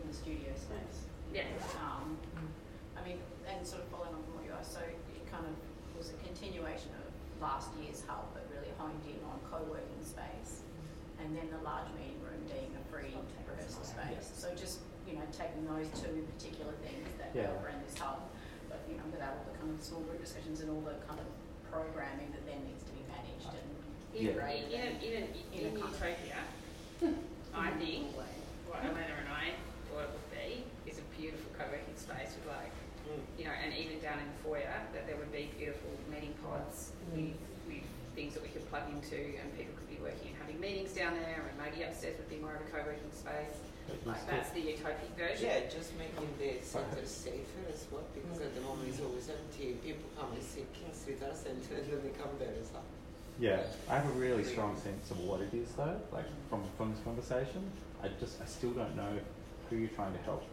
[0.00, 1.04] in the studio space.
[1.32, 1.48] Yeah.
[1.80, 2.16] Um,
[2.96, 5.54] I mean, and sort of following on from what you asked, so it kind of
[5.98, 7.06] was a continuation of
[7.42, 10.64] last year's hub, but really honed in on co-working space.
[11.22, 13.14] And then the large meeting room being a free
[13.48, 14.28] rehearsal space.
[14.36, 17.48] So just, you know, taking those two particular things that Yeah.
[17.54, 18.20] go around this hub,
[18.68, 21.20] but, you know, without all the kind of small group discussions and all the kind
[21.20, 21.28] of
[21.70, 23.68] programming that then needs to be managed and
[24.12, 24.72] In, integrated.
[24.72, 25.24] in, and- in, in,
[25.54, 26.40] in a kind of- Utopia,
[27.54, 28.28] I think, what
[28.84, 29.54] Elena and I
[29.88, 32.74] thought it would be, is a beautiful co-working space with like,
[33.04, 33.20] Mm.
[33.38, 36.92] you know, and even down in the foyer, that there would be beautiful meeting pods
[37.12, 37.28] mm.
[37.28, 37.36] with,
[37.68, 37.84] with
[38.16, 41.12] things that we could plug into and people could be working and having meetings down
[41.20, 43.60] there and maybe upstairs would be more of a co-working space.
[44.08, 45.52] Like that's the utopic version.
[45.52, 48.72] Yeah, just making the center safer as well because at the mm.
[48.72, 49.76] moment it's always empty.
[49.84, 52.88] People come and see King Street Art Center and then they come there as well.
[53.38, 56.94] Yeah, I have a really strong sense of what it is though, like from, from
[56.94, 57.68] this conversation.
[58.02, 59.18] I just, I still don't know
[59.68, 60.44] who you're trying to help.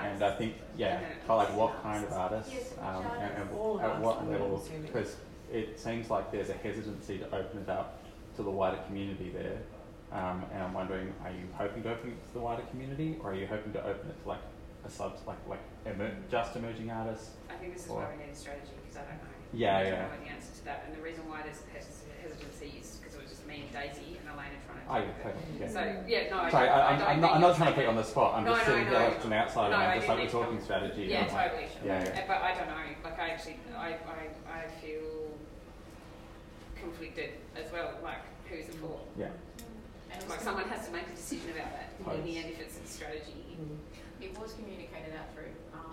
[0.00, 3.42] And I think, yeah, like what kind of artists, um, and, and
[3.80, 5.16] at what level, because
[5.52, 7.98] it seems like there's a hesitancy to open it up
[8.36, 9.58] to the wider community there.
[10.12, 13.32] Um, and I'm wondering, are you hoping to open it to the wider community, or
[13.32, 14.40] are you hoping to open it to like
[14.84, 17.30] a sub, like like emer- just emerging artists?
[17.48, 19.28] I think this is or- why we need a strategy because I don't know.
[19.54, 20.02] Yeah, I don't yeah.
[20.02, 23.00] know the answer to that, and the reason why there's hes- hesitancy is
[23.52, 24.88] because it was just me and Daisy and Elena trying to.
[24.88, 25.22] Oh, do yeah, it.
[25.22, 25.68] totally, yeah.
[25.68, 27.68] So yeah, no, I Sorry, don't, I, I I'm, don't I'm not, I'm not trying
[27.70, 28.34] to put you on the spot.
[28.36, 28.98] I'm No, just no, sitting no.
[28.98, 29.70] here as an outsider.
[29.70, 31.02] No, and I I'm just like we're talking come- strategy.
[31.04, 31.68] Yeah, and I'm like, totally.
[31.84, 32.20] Yeah, yeah.
[32.20, 32.86] Uh, But I don't know.
[33.04, 35.06] Like I actually, I, I, I feel
[36.76, 37.92] conflicted as well.
[38.02, 39.00] Like who's it for?
[39.18, 39.28] Yeah.
[40.28, 41.88] Like someone has to make a decision about that.
[42.20, 43.56] in the end, if it's a strategy.
[44.20, 45.90] It was communicated out through um,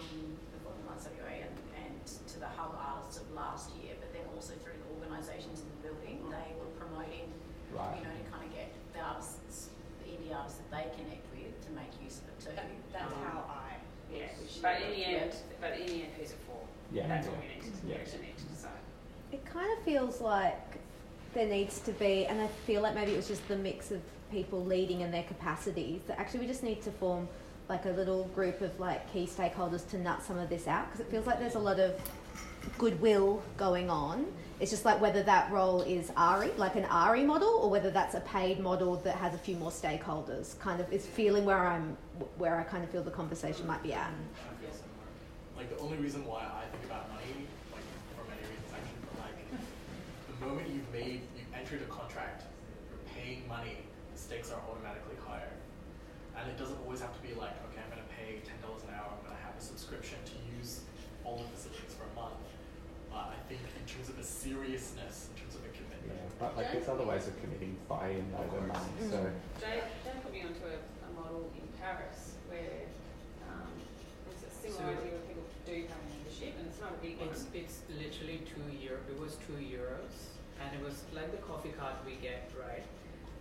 [0.53, 4.21] the Bottom Line WA and, and to the hub artists of last year, but then
[4.35, 6.21] also through the organisations in the building.
[6.29, 7.25] They were promoting,
[7.73, 7.97] Right.
[7.97, 9.69] you know, to kind of get the artists,
[10.03, 12.55] the indie artists that they connect with to make use of it too.
[12.55, 13.77] That- that's Um, how I-
[14.13, 14.25] Yeah,
[14.61, 15.07] but in the yeah.
[15.29, 16.59] end, but in the end, who's it for?
[16.91, 17.07] Yeah.
[17.07, 17.33] That's Yeah.
[17.33, 17.97] what we need to, we Yeah.
[17.99, 18.71] actually need to decide.
[19.31, 20.57] It kind of feels like
[21.35, 24.01] there needs to be, and I feel like maybe it was just the mix of
[24.31, 27.27] people leading and their capacities, that actually we just need to form
[27.67, 30.99] like a little group of like key stakeholders to nut some of this out because
[31.01, 31.93] it feels like there's a lot of
[32.77, 34.25] goodwill going on.
[34.59, 38.15] It's just like whether that role is ARI, like an ARI model, or whether that's
[38.15, 40.59] a paid model that has a few more stakeholders.
[40.59, 41.95] Kind of is feeling where I'm,
[42.37, 44.11] where I kind of feel the conversation might be at.
[45.55, 47.83] Like the only reason why I think about money, like
[48.15, 52.47] for many reasons actually, but like the moment you've made, you've entered a contract,
[52.87, 53.75] you're paying money,
[54.11, 55.51] the stakes are automatically higher.
[56.39, 58.95] And it doesn't always have to be like, okay, I'm gonna pay ten dollars an
[58.95, 60.87] hour, I'm gonna have a subscription to use
[61.27, 62.39] all the facilities for a month.
[63.11, 66.15] But I think in terms of the seriousness, in terms of the commitment.
[66.15, 68.91] Yeah, but like there's other ways of committing buy-in over money.
[69.03, 69.11] Mm.
[69.11, 69.19] So
[69.59, 72.87] Jay, Jay put me onto a, a model in Paris where
[73.51, 73.67] um,
[74.31, 77.19] it's a similar So- idea where people do pay membership and it's not a big
[77.19, 77.27] one.
[77.35, 79.03] It's it's literally two euro.
[79.11, 82.87] It was two euros, and it was like the coffee card we get, right?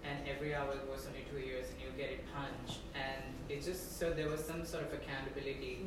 [0.03, 3.63] And every hour it was only two euros, and you get it punched, and it
[3.63, 5.87] just so there was some sort of accountability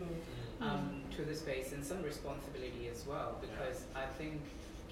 [0.59, 4.39] um, to the space and some responsibility as well, because I think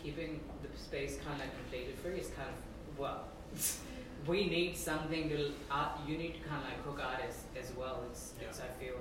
[0.04, 3.26] keeping the space kind of like completely free is kind of well.
[4.28, 5.92] we need something to art.
[6.08, 8.04] You need to kind of like hook artists as well.
[8.12, 8.98] It's, it's I feel,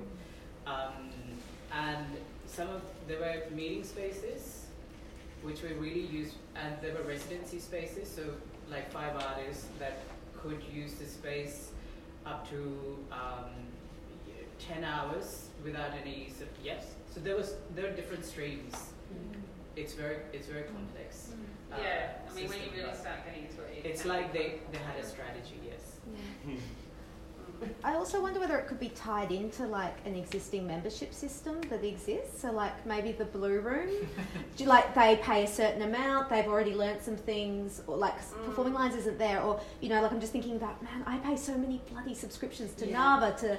[0.66, 1.10] um,
[1.72, 2.06] and
[2.46, 4.66] some of there were meeting spaces,
[5.42, 8.08] which we really used, and there were residency spaces.
[8.08, 8.22] So
[8.70, 9.98] like five artists that
[10.36, 11.70] could use the space
[12.26, 13.50] up to um,
[14.58, 16.94] ten hours without any sort of- yes.
[17.12, 18.74] So there was there are different streams.
[19.78, 21.30] It's very it's very complex.
[21.30, 21.72] Mm-hmm.
[21.72, 24.60] uh, Yeah, I mean, when you really start getting into it, it it's like they
[24.72, 25.58] they had a strategy.
[25.64, 25.82] Yes.
[27.82, 31.84] I also wonder whether it could be tied into like an existing membership system that
[31.84, 32.40] exists.
[32.40, 33.90] So like maybe the Blue Room,
[34.56, 38.14] do you, like they pay a certain amount, they've already learnt some things, or like
[38.14, 38.44] s mm.
[38.46, 41.36] Performing Lines isn't there, or you know, like I'm just thinking about man, I pay
[41.36, 42.98] so many bloody subscriptions to Yeah.
[42.98, 43.58] Nava to mm.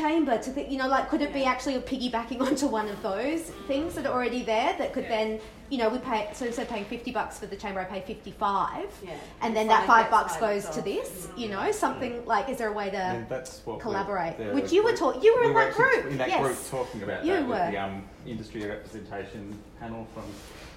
[0.00, 3.00] Chamber to think, you know, like could it be actually a piggybacking onto one of
[3.02, 5.40] those things that are already there that could then,
[5.70, 8.02] you know, we pay so instead of paying fifty bucks for the chamber, I pay
[8.02, 9.14] fifty five, Yeah.
[9.40, 10.84] and then that five bucks goes to off.
[10.84, 14.36] this, you know, something like is there a way to and that's what we're- collaborate.
[14.36, 16.28] the Which you were group- talk- you were we in that actually group, In that
[16.28, 16.42] yes.
[16.42, 17.70] group talking about You that with were.
[17.70, 20.24] the um, industry representation panel from,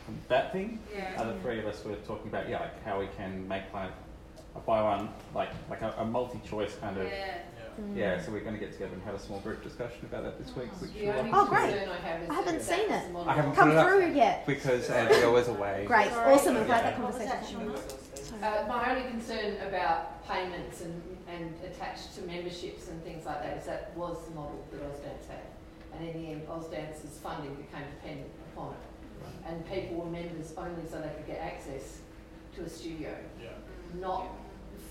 [0.05, 0.79] from that thing.
[0.95, 1.13] Yeah.
[1.17, 3.91] Uh, the three of us were talking about yeah, like how we can make like
[4.55, 7.07] a buy one, like like a, a multi-choice kind of.
[7.79, 7.93] Yeah.
[7.93, 7.97] Mm.
[7.97, 10.37] Yeah, so we're going to get together and have a small group discussion about that
[10.43, 10.69] this week.
[10.81, 11.73] Which The you'll Oh, great.
[11.73, 13.15] I have is I haven't seen it.
[13.27, 14.45] I haven't Come put up through yet.
[14.45, 15.85] because Andrea was away.
[15.87, 16.33] Great, Sorry.
[16.33, 16.57] awesome.
[16.57, 16.91] I'm glad Yeah.
[16.91, 17.69] that What was that, conversation.
[18.39, 18.63] Shauna?
[18.63, 23.57] Uh, my only concern about payments and, and attached to memberships and things like that
[23.57, 25.39] is that was the model that Ausdance had.
[25.97, 28.77] And in the end, Ausdance's funding became dependent upon it.
[29.47, 31.99] And people were members only so they could get access
[32.55, 33.49] to a studio, Yeah.
[33.99, 34.27] not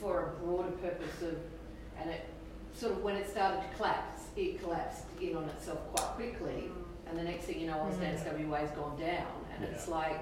[0.01, 1.37] for a broader purpose of,
[2.01, 2.25] and it
[2.79, 6.71] sort of, when it started to collapse, it collapsed in on itself quite quickly.
[6.71, 7.11] Mm.
[7.11, 8.51] And the next thing you know, Ausdance mm-hmm.
[8.51, 9.27] WA's gone down.
[9.55, 10.21] And it's like,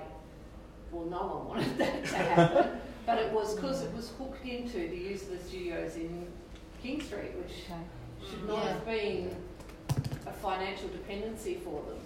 [0.91, 2.81] well, no one wanted that to happen.
[3.05, 6.27] But it was because it was hooked into the use of the studios in
[6.83, 7.53] King Street, which
[8.29, 8.73] should not Yeah.
[8.73, 9.37] have been
[10.27, 12.01] a financial dependency for them.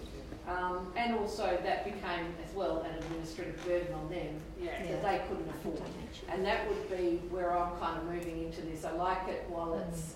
[0.47, 4.83] Um, and also that became as well an administrative burden on them Yeah.
[4.83, 5.81] that they couldn't afford.
[6.29, 8.83] And that would be where I'm kind of moving into this.
[8.83, 9.87] I like it while mm.
[9.87, 10.15] it's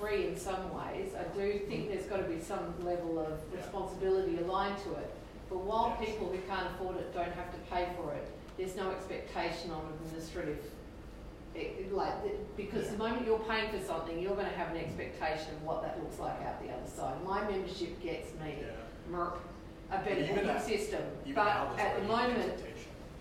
[0.00, 1.12] free in some ways.
[1.14, 5.10] I do think there's got to be some level of responsibility aligned to it.
[5.48, 6.10] But while Yes.
[6.10, 8.26] people who can't afford it don't have to pay for it,
[8.56, 10.64] there's no expectation on administrative.
[11.54, 14.70] It, it- like, the- because the moment you're paying for something, you're going to have
[14.70, 17.22] an expectation of what that looks like out the other side.
[17.24, 19.12] My membership gets me Yeah.
[19.12, 19.36] merp,
[19.90, 21.02] a better booking system.
[21.34, 22.62] But at the moment,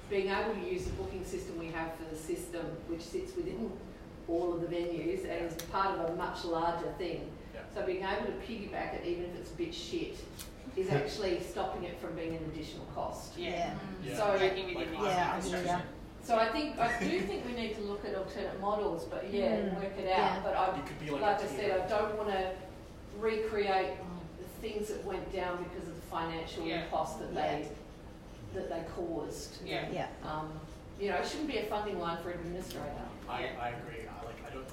[0.09, 3.71] being able to use the booking system we have for the system, which sits within
[4.30, 7.30] all of the venues and is part of a much larger thing.
[7.53, 7.61] Yeah.
[7.73, 10.15] So being able to piggyback it, even if it's a bit shit,
[10.77, 13.38] is actually stopping it from being an additional cost.
[13.38, 13.73] Yeah.
[14.05, 14.15] Yeah.
[14.17, 15.67] So, Working within Like, the Yeah, I infrastructure.
[15.67, 15.82] hear ya.
[16.23, 19.57] so I think I do think we need to look at alternate models, but yeah,
[19.57, 19.75] Mm.
[19.75, 20.36] work it Yeah.
[20.38, 20.43] out.
[20.43, 21.57] But I, It could be like, like a I tier.
[21.57, 22.51] said, I don't want to
[23.19, 23.93] recreate
[24.38, 26.86] the things that went down because of the financial Yeah.
[26.91, 27.67] cost that they
[28.53, 29.63] that they caused.
[29.65, 29.86] Yeah.
[29.91, 30.07] Yeah.
[30.23, 30.51] Um,
[30.99, 33.05] you know, it shouldn't be a funding line for an administrator.
[33.30, 34.01] I, I agree.
[34.09, 34.65] I like I don't.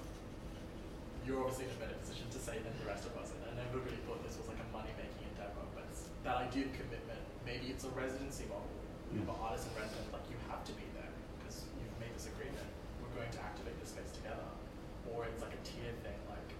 [1.26, 3.58] You're obviously in a better position to say than the rest of us, and, I
[3.58, 5.88] never really thought this was like a money-making endeavor, but
[6.22, 8.68] that idea of commitment, maybe it's a residency model.
[9.10, 12.14] You have an artist in residence, like you have to be there because you've made
[12.14, 12.68] this agreement.
[13.02, 14.44] We're going to activate this space together,
[15.10, 16.50] or it's like a tier thing, like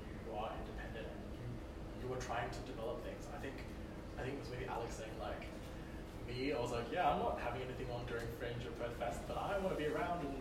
[0.00, 1.46] you are independent and you
[2.02, 3.28] you were trying to develop things.
[3.30, 3.58] I think
[4.16, 5.44] I think it was maybe Alex saying like
[6.24, 9.22] me, I was like, yeah, I'm not having anything on during Fringe or Perth Fest,
[9.30, 10.34] but I want to be around and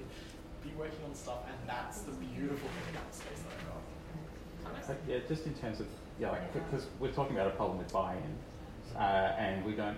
[0.76, 4.90] be working on stuff, and that's the beautiful thing about the space that I got.
[4.90, 5.88] Uh, yeah, just in terms of
[6.20, 9.98] yeah, like because we're talking about a problem with buy-in, uh, and we don't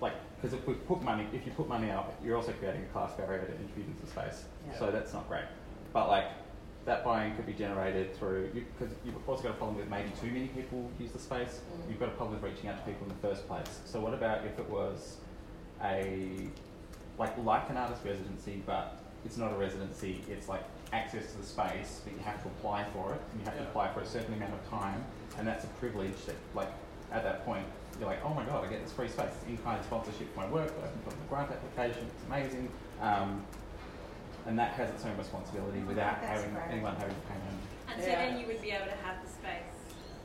[0.00, 2.86] like because if we put money, if you put money out, you're also creating a
[2.86, 4.44] class barrier to entry into the space.
[4.66, 4.78] Yeah.
[4.78, 5.44] So that's not great.
[5.92, 6.26] But like
[6.84, 10.10] that buy-in could be generated through because you, have also got a problem with maybe
[10.20, 11.60] too many people use the space.
[11.88, 13.80] You've got a problem with reaching out to people in the first place.
[13.84, 15.18] So what about if it was
[15.84, 16.48] a
[17.18, 20.22] like like an artist residency, but it's not a residency.
[20.28, 23.44] It's like access to the space, but you have to apply for it, and you
[23.46, 25.04] have to apply for a certain amount of time,
[25.38, 26.68] and that's a privilege that like
[27.12, 27.64] at that point
[27.98, 30.48] you're like, oh my god, I get this free space, it's in-kind sponsorship for my
[30.50, 32.68] work, but I can put in the grant application, it's amazing.
[33.00, 33.44] Um,
[34.46, 36.72] and that has its own responsibility without That's having great.
[36.72, 37.62] anyone having to pay money.
[37.92, 39.76] And so then you would be able to have the space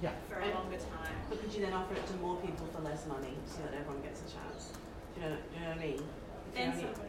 [0.01, 0.11] Yeah.
[0.29, 1.13] for a longer time.
[1.29, 4.01] But could you then offer it to more people for less money so that everyone
[4.01, 4.71] gets a chance?
[5.13, 6.01] Do you know, do you know what I mean?
[6.55, 7.06] Then you only-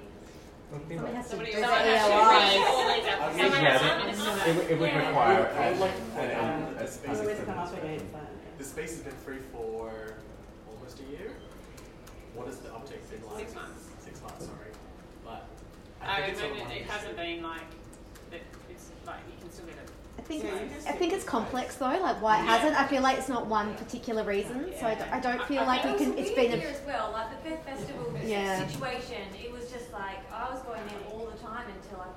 [0.71, 2.55] somebody Somebody has to Somebody- do someone the has to EOIs.
[2.55, 4.47] read all these Yeah, applications.
[4.47, 6.89] it, would- it would require I would like to a- point a- a- the a-
[6.89, 8.01] space Always has been free.
[8.59, 10.17] The space has been free for
[10.69, 11.33] almost a year.
[12.35, 13.39] What has the uptake been like?
[13.41, 13.81] Six months.
[14.01, 14.73] Six months, sorry.
[15.25, 15.47] But
[16.03, 17.69] I I think remember it hasn't been like
[18.31, 18.41] that.
[18.71, 19.89] It's like you can still get it.
[20.19, 22.77] I think Yeah, it's, I think it's complex though, like why it hasn't.
[22.79, 25.85] I feel like it's not one particular reason, so I don't, I don't feel like
[25.85, 26.13] it can.
[26.13, 27.13] a It's weird been year a as well.
[27.13, 28.67] Like the Perth Festival Yeah.
[28.67, 32.09] situation, it was just like I was going there all the time until I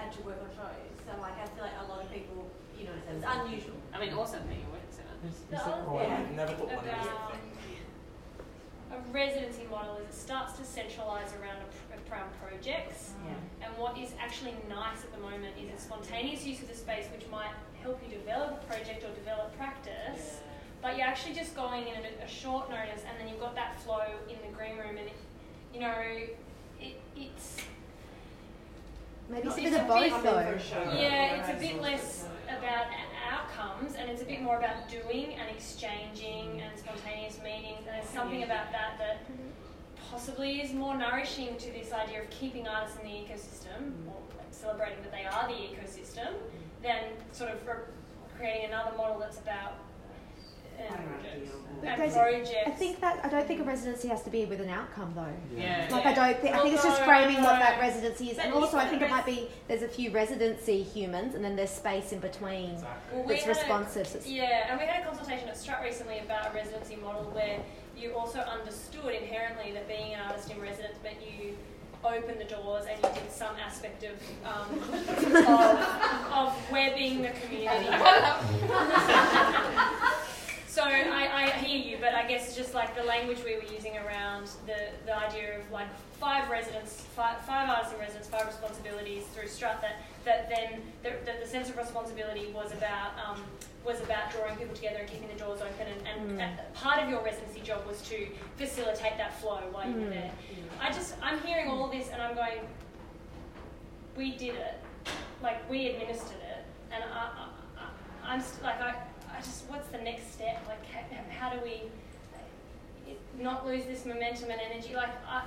[0.00, 0.90] had to work on shows.
[1.06, 3.76] So like I feel like a lot of people, you know, it's unusual.
[3.94, 5.14] I mean, awesome that you work centre.
[5.50, 7.40] The Oh, other I never thought money was a about- thing.
[8.92, 13.12] A residency model is it starts to centralise around a, pr- around projects.
[13.26, 13.66] Yeah.
[13.66, 17.06] And what is actually nice at the moment is a spontaneous use of the space,
[17.12, 17.50] which might
[17.82, 20.38] help you develop a project or develop practice.
[20.82, 23.54] But you're actually just going in at a, a short notice, and then you've got
[23.56, 25.12] that flow in the green room, and it,
[25.74, 25.94] you know,
[26.80, 27.56] it, it's
[29.28, 30.58] maybe it's a bit a of both though.
[30.96, 35.34] yeah, it's a bit less about o- outcomes, and it's a bit more about doing
[35.34, 37.80] and exchanging and spontaneous meetings.
[37.86, 39.18] And there's something about that that
[40.10, 44.08] possibly is more nourishing to this idea of keeping artists in the ecosystem mm.
[44.08, 46.32] or celebrating that they are the ecosystem,
[46.82, 47.02] than
[47.32, 47.58] sort of
[48.36, 50.65] creating another model that's about um, But and Daisy, projects.
[52.66, 55.26] I think that I don't think a residency has to be with an outcome though.
[55.56, 55.88] Yeah.
[55.90, 58.46] Like I don't think I think it's just Although, framing what that residency is, But
[58.46, 61.56] and also I isn't think it might be there's a few residency humans, and then
[61.56, 63.18] there's space in between Exactly.
[63.18, 64.06] Well, we that's had a- responsive.
[64.06, 67.60] So Yeah, and we had a consultation at Strut recently about a residency model where
[67.96, 71.56] you also understood inherently that being an artist in residence meant you
[72.04, 74.12] opened the doors and you did some aspect of
[74.44, 74.78] um,
[75.46, 75.78] of,
[76.32, 77.88] of webbing the community.
[80.76, 83.96] so I, I hear you, but I guess just like the language we were using
[83.96, 85.86] around the, the idea of like
[86.20, 91.12] five residents, five, five artists in residence, five responsibilities through Strut that, that then the,
[91.24, 93.42] the, the sense of responsibility was about um,
[93.86, 96.74] was about drawing people together and keeping the doors open and, and Mm.
[96.74, 98.26] part of your residency job was to
[98.58, 100.10] facilitate that flow while you were Mm.
[100.10, 100.30] there.
[100.80, 102.58] I just I'm hearing all this and I'm going
[104.14, 104.74] we did it
[105.42, 107.48] like we administered it and I, I,
[107.78, 108.94] I I'm st- like I,
[109.36, 111.82] I just what's the next step like how, how do we
[113.40, 115.44] not lose this momentum and energy like I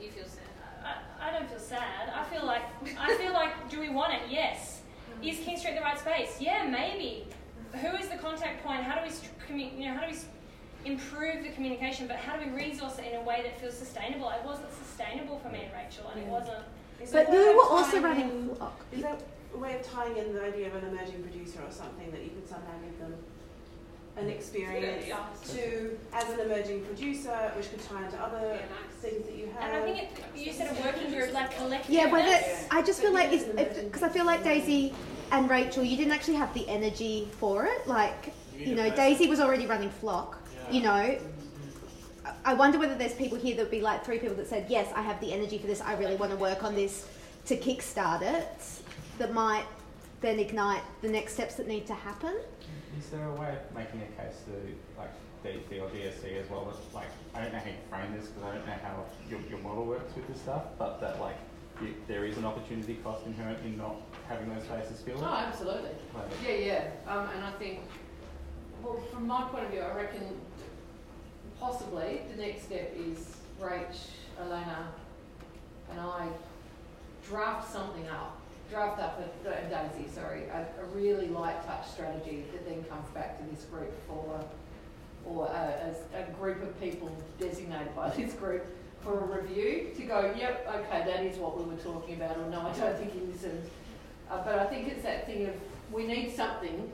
[0.00, 0.40] You feel sad.
[0.82, 2.08] I, I don't feel sad.
[2.14, 2.62] I feel like
[2.98, 4.20] I feel like do we want it?
[4.28, 4.80] Yes.
[5.12, 5.28] Mm-hmm.
[5.28, 6.36] Is King Street the right space?
[6.40, 7.26] Yeah, maybe.
[7.72, 8.82] Who is the contact point?
[8.82, 9.10] How do
[9.54, 12.06] we you know how do we improve the communication?
[12.06, 14.30] But how do we resource it in a way that feels sustainable?
[14.30, 16.64] It wasn't sustainable for me and Rachel, and it wasn't.
[17.12, 18.84] But there a way you were also running in- Flock.
[18.92, 19.16] Is there
[19.54, 22.30] a way of tying in the idea of an emerging producer or something that you
[22.30, 23.14] could somehow give them
[24.16, 25.18] an experience Yeah.
[25.54, 28.58] to as an emerging producer, which could tie into other
[29.00, 29.62] things that you have?
[29.62, 31.90] And I think it, you said a working group, like collective.
[31.90, 32.38] Yeah, whether
[32.70, 34.92] I just feel like it's because I feel like Daisy
[35.32, 37.86] and Rachel, you didn't actually have the energy for it.
[37.86, 40.38] Like you know, Daisy was already running Flock.
[40.70, 41.18] You know, I-
[42.44, 44.88] I wonder whether there's people here that would be like three people that said, "Yes,
[44.94, 45.80] I have the energy for this.
[45.80, 47.06] I really want to work on this
[47.46, 48.46] to kickstart it."
[49.20, 49.66] That might
[50.22, 52.36] then ignite the next steps that need to happen.
[52.98, 55.10] Is there a way of making a case to like
[55.44, 56.64] DT or DSC as well?
[56.64, 59.40] That, like I don't know how you frame this because I don't know how your,
[59.50, 61.36] your model works with this stuff, but that like
[61.82, 63.96] you, there is an opportunity cost inherent in not
[64.26, 65.20] having those spaces filled.
[65.22, 65.90] Oh, absolutely.
[66.14, 66.90] Like, Yeah, yeah.
[67.06, 67.80] Um, and I think,
[68.82, 70.22] well, from my point of view, I reckon
[71.60, 73.98] possibly the next step is Rach,
[74.40, 74.88] Elena,
[75.90, 76.26] and I
[77.28, 78.39] draft something up,
[78.70, 83.08] draft up a, uh, Daisy, sorry, a, a really light touch strategy that then comes
[83.10, 84.40] back to this group for,
[85.26, 88.64] or a, a, a group of people designated by this group
[89.00, 92.46] for a review to go, yep, okay, that is what we were talking about, or
[92.50, 93.62] no, I don't think you listened.
[94.30, 95.54] Uh, but I think it's that thing of
[95.90, 96.90] we need something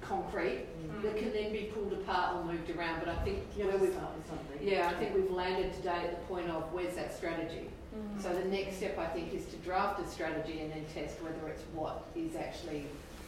[0.00, 1.02] concrete Mm.
[1.02, 3.00] that can then be pulled apart or moved around.
[3.00, 4.58] But I think where we've something.
[4.60, 7.68] yeah, I think we've landed today at the point of where's that strategy.
[7.96, 8.22] Mm.
[8.22, 11.48] So the next step I think is to draft a strategy and then test whether
[11.48, 12.86] it's what is actually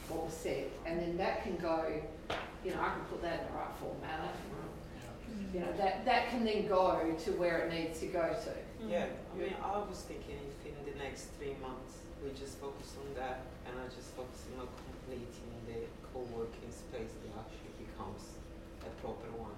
[0.09, 1.85] what was said, and then that can go.
[2.65, 4.21] You know, I can put that in the right format.
[4.21, 8.25] I can- You know, that that can then go to where it needs to go
[8.45, 8.53] to.
[8.85, 12.97] Yeah, I mean, I was thinking if in the next three months we just focus
[13.01, 18.23] on that and I just focus on completing the co-working space that actually becomes
[18.85, 19.57] a proper one.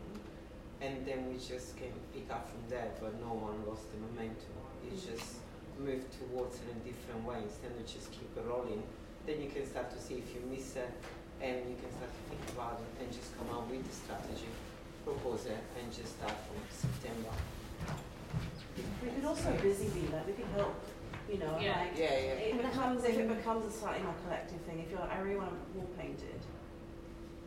[0.80, 4.59] And then we just can pick up from there, but no one lost the momentum.
[4.92, 5.38] It just
[5.78, 8.82] move towards it in a different way instead of just keep it rolling.
[9.26, 10.90] Then you can start to see if you miss it
[11.40, 14.50] and you can start to think about it and just come up with the strategy,
[15.04, 17.32] propose it, and just start from September.
[19.04, 20.74] We could also busy bee that, we could help,
[21.30, 21.80] you know, Yeah.
[21.80, 22.50] like, Yeah, yeah.
[22.52, 25.36] it becomes, if it becomes a slightly more collective thing, if you're like, I really
[25.36, 26.40] want a wall painted,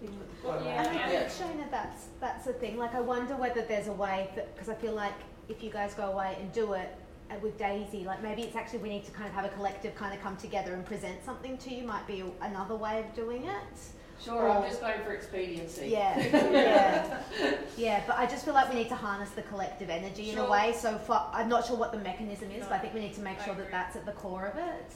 [0.02, 0.98] you put the Well, colour And.
[0.98, 2.78] I think, Shauna, that's that's the thing.
[2.78, 5.14] Like, I wonder whether there's a way that because I feel like
[5.50, 6.90] if you guys go away and do it
[7.34, 9.96] Uh, with Daisy, like maybe it's actually we need to kind of have a collective
[9.96, 11.84] kind of come together and present something to you.
[11.86, 13.78] Might be another way of doing it.
[14.24, 15.88] Sure, I'm just going for expediency.
[15.88, 16.18] Yeah,
[16.52, 17.22] yeah,
[17.78, 18.04] yeah.
[18.08, 20.74] But I just feel like we need to harness the collective energy in a way.
[20.78, 22.70] So far, I'm not sure what the mechanism is, No.
[22.70, 24.58] but I think we need to make I sure that that's at the core of
[24.58, 24.92] it.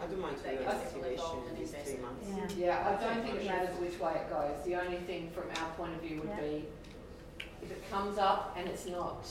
[0.00, 2.02] I don't mind That doing gets an people activation involved in these three invested.
[2.02, 2.54] months.
[2.56, 4.64] Yeah, I don't think it matters which way it goes.
[4.64, 6.40] The only thing from our point of view would Yeah.
[6.40, 6.64] be
[7.62, 9.24] if it comes up and it's not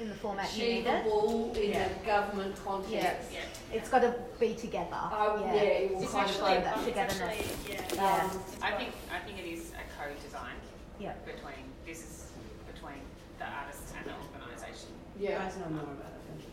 [0.00, 0.88] In the format you need it.
[0.88, 1.86] achievable in Yeah.
[1.88, 3.30] a government context.
[3.32, 3.40] Yeah.
[3.72, 4.88] It's got to be together.
[4.92, 5.54] Oh, yeah.
[5.54, 7.38] yeah, it will It's kind of actually- go that it's togetherness.
[7.38, 7.94] actually- yeah.
[7.94, 8.24] Yeah.
[8.24, 10.56] Um, I think I think it is a co-design
[10.98, 11.12] Yeah.
[11.24, 12.26] between this is
[12.72, 13.02] between
[13.38, 14.88] the artists and the organisation.
[15.16, 16.44] Yeah, guys know more about it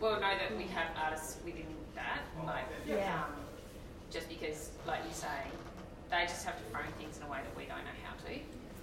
[0.00, 3.24] Well, know that we have artists within that, like Yeah.
[3.24, 3.36] um,
[4.10, 5.48] just because, like you say,
[6.10, 8.32] they just have to frame things in a way that we don't know how to,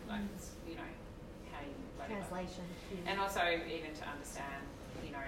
[0.09, 0.88] like it's, you know
[1.99, 2.29] how you whatever.
[2.29, 2.65] Translation.
[3.07, 4.63] And also even to understand,
[5.05, 5.27] you know,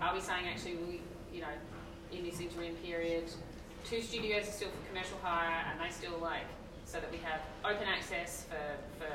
[0.00, 1.00] are we saying actually we,
[1.32, 1.54] you know,
[2.12, 3.30] in this interim period,
[3.84, 6.46] two studios are still for commercial hire and they still like,
[6.84, 8.64] so that we have open access for,
[8.98, 9.12] for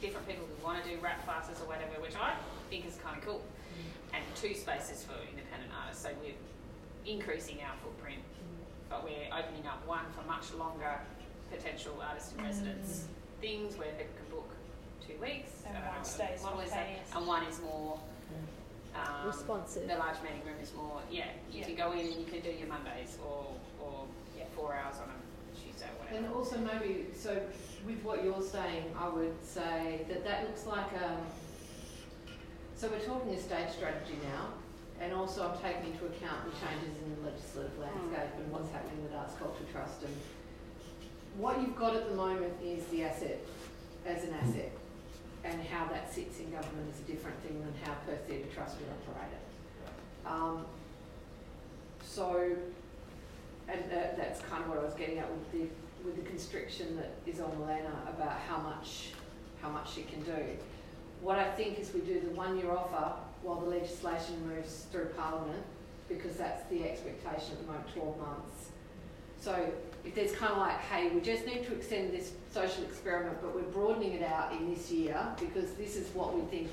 [0.00, 2.34] different people who want to do rap classes or whatever, which I
[2.70, 3.42] think is kind of cool.
[3.42, 4.16] Mm.
[4.16, 6.38] And two spaces for independent artists, so we're
[7.04, 8.64] increasing our footprint, mm.
[8.88, 10.98] but we're opening up one for much longer
[11.52, 13.40] potential artist in residence mm.
[13.40, 14.50] things where people can book
[15.06, 15.50] two weeks.
[15.66, 16.40] And I one know what stays the is
[16.70, 17.08] spontaneous.
[17.16, 17.98] and one is more
[18.94, 19.88] um, Responsive.
[19.88, 21.66] The large meeting room is more, yeah, you Yeah.
[21.66, 23.46] can go in and you can do your Mondays or,
[23.80, 24.04] or
[24.54, 26.26] four hours on a Tuesday or whatever.
[26.26, 27.40] And also maybe, so
[27.86, 31.18] with what you're saying, I would say that that looks like um
[32.76, 34.48] so we're talking a stage strategy now,
[35.00, 39.00] and also I'm taking into account the changes in the legislative landscape and what's happening
[39.04, 40.02] with Arts Culture Trust.
[40.02, 40.14] And
[41.38, 43.38] what you've got at the moment is the asset
[44.04, 44.72] as an asset,
[45.44, 48.76] and how that sits in government is a different thing than how Perth Theatre Trust
[48.78, 50.26] would operate it.
[50.26, 50.64] Um,
[52.04, 52.56] so
[53.68, 55.66] and that, that's kind of what I was getting at with the
[56.04, 59.10] with the constriction that is on Milena about how much
[59.60, 60.56] how much she can do.
[61.20, 65.06] What I think is we do the one year offer while the legislation moves through
[65.16, 65.62] Parliament
[66.08, 68.70] because that's the expectation at the moment, 12 months.
[69.40, 69.72] So
[70.04, 73.54] if there's kind of like, hey, we just need to extend this social experiment, but
[73.54, 76.68] we're broadening it out in this year because this is what we think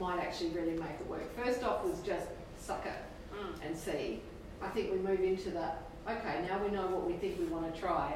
[0.00, 1.36] might actually really make it work.
[1.36, 2.26] First off was just
[2.58, 2.92] suck it
[3.34, 3.66] Mm.
[3.66, 4.20] and see.
[4.60, 7.72] I think we move into that, okay, now we know what we think we want
[7.74, 8.14] to try.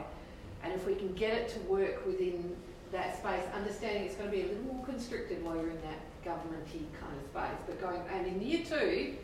[0.62, 2.54] And if we can get it to work within
[2.92, 6.00] that space, understanding it's going to be a little more constricted while you're in that
[6.24, 9.14] governmenty kind of space, but going, and in year two,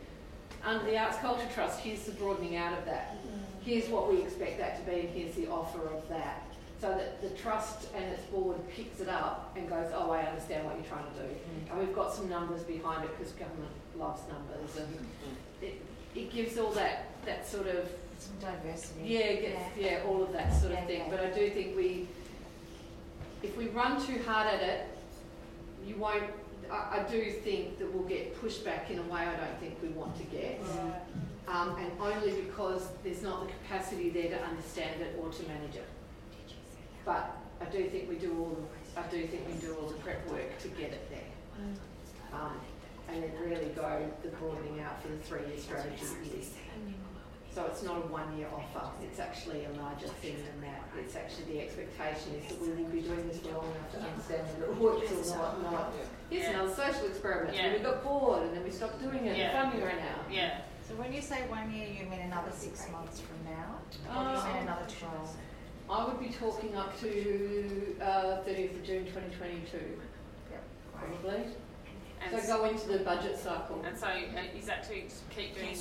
[0.65, 3.17] under the Arts Culture Trust, here's the broadening out of that.
[3.65, 6.43] Here's what we expect that to be, and here's the offer of that.
[6.81, 10.65] So that the trust and its board picks it up and goes, oh, I understand
[10.65, 11.27] what you're trying to do.
[11.29, 11.71] Mm-hmm.
[11.71, 15.65] And we've got some numbers behind it because government loves numbers, and mm-hmm.
[15.65, 15.81] it,
[16.13, 17.89] it gives all that, that sort of
[18.19, 19.01] Some diversity.
[19.05, 20.01] yeah, gets, yeah.
[20.05, 20.99] all of that sort Yeah, of thing.
[20.99, 21.09] yeah.
[21.09, 22.07] But I do think we,
[23.41, 24.87] if we run too hard at it,
[25.87, 26.23] you won't
[26.71, 29.77] I, I do think that we'll get pushed back in a way I don't think
[29.81, 30.61] we want to get.
[31.47, 35.75] Um, and only because there's not the capacity there to understand it or to manage
[35.75, 35.87] it.
[37.05, 38.57] But I do think we do all
[38.95, 41.67] the, I do think we do all the prep work to get it there.
[42.33, 42.53] Um,
[43.09, 46.51] and then really go the broadening out for the three-year strategy years.
[47.53, 50.81] So it's not a one-year offer, it's actually a larger thing than that.
[50.97, 54.47] It's actually the expectation is that we will be doing this long enough to understand
[54.57, 55.93] whether it works or not, not,
[56.31, 57.65] here's another social experiment, Yeah.
[57.65, 59.51] and we got bored and then we stopped doing it, Yeah.
[59.61, 60.25] and funding ran out.
[60.31, 60.61] Yeah.
[60.93, 63.79] So when you say one year, you mean another six months from now?
[64.13, 65.35] Or do you Um, mean another twelve?
[65.89, 69.79] I would be talking up to uh, 30th of June 2022,
[70.95, 71.45] probably.
[72.21, 73.83] And So go into the budget cycle.
[73.83, 74.93] And so uh, is that to
[75.35, 75.75] keep doing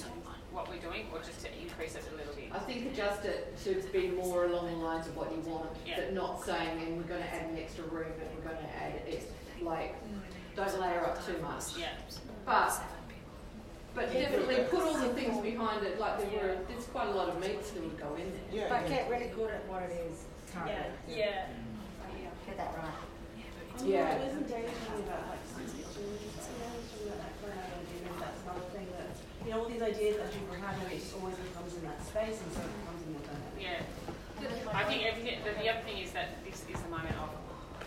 [0.51, 2.49] what we're doing or just to increase it a little bit?
[2.51, 5.97] I think adjust it to be more along the lines of what you want, Yeah.
[6.01, 8.75] but not saying, and we're going to add an extra room, and we're going to
[8.83, 9.95] add it, like,
[10.57, 11.77] don't layer up too much.
[11.79, 11.89] Yeah.
[12.47, 12.81] But,
[13.95, 17.29] but definitely put all the things behind it, like there were, there's quite a lot
[17.29, 18.69] of meat still to go in there.
[18.69, 20.75] But get really good at what it is currently.
[21.09, 21.47] Yeah.
[22.47, 22.91] Get that right.
[22.93, 24.19] Oh, yeah.
[24.21, 26.53] Oh, isn't David talking about like science fiction and stuff?
[26.61, 29.09] Yeah, he's that kind of idea, and that's another thing that,
[29.45, 32.01] you know, all these ideas that people have, and it just always comes in that
[32.05, 33.57] space, and so it becomes a more dynamic.
[33.57, 33.81] Yeah.
[34.77, 37.31] I think everything, the, the other thing is that this is the moment of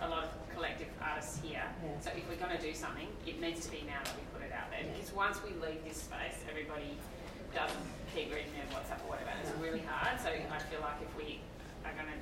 [0.01, 1.61] a lot of collective artists here.
[1.83, 1.99] Yeah.
[1.99, 4.23] So if we're going to do something, it needs to be now that we
[4.63, 4.93] put it.
[4.95, 6.95] Because once we leave this space, everybody
[7.53, 7.71] does
[8.13, 9.31] keep reading their WhatsApp or whatever.
[9.43, 10.19] It's really hard.
[10.19, 11.39] So I feel like if we
[11.85, 12.19] are going to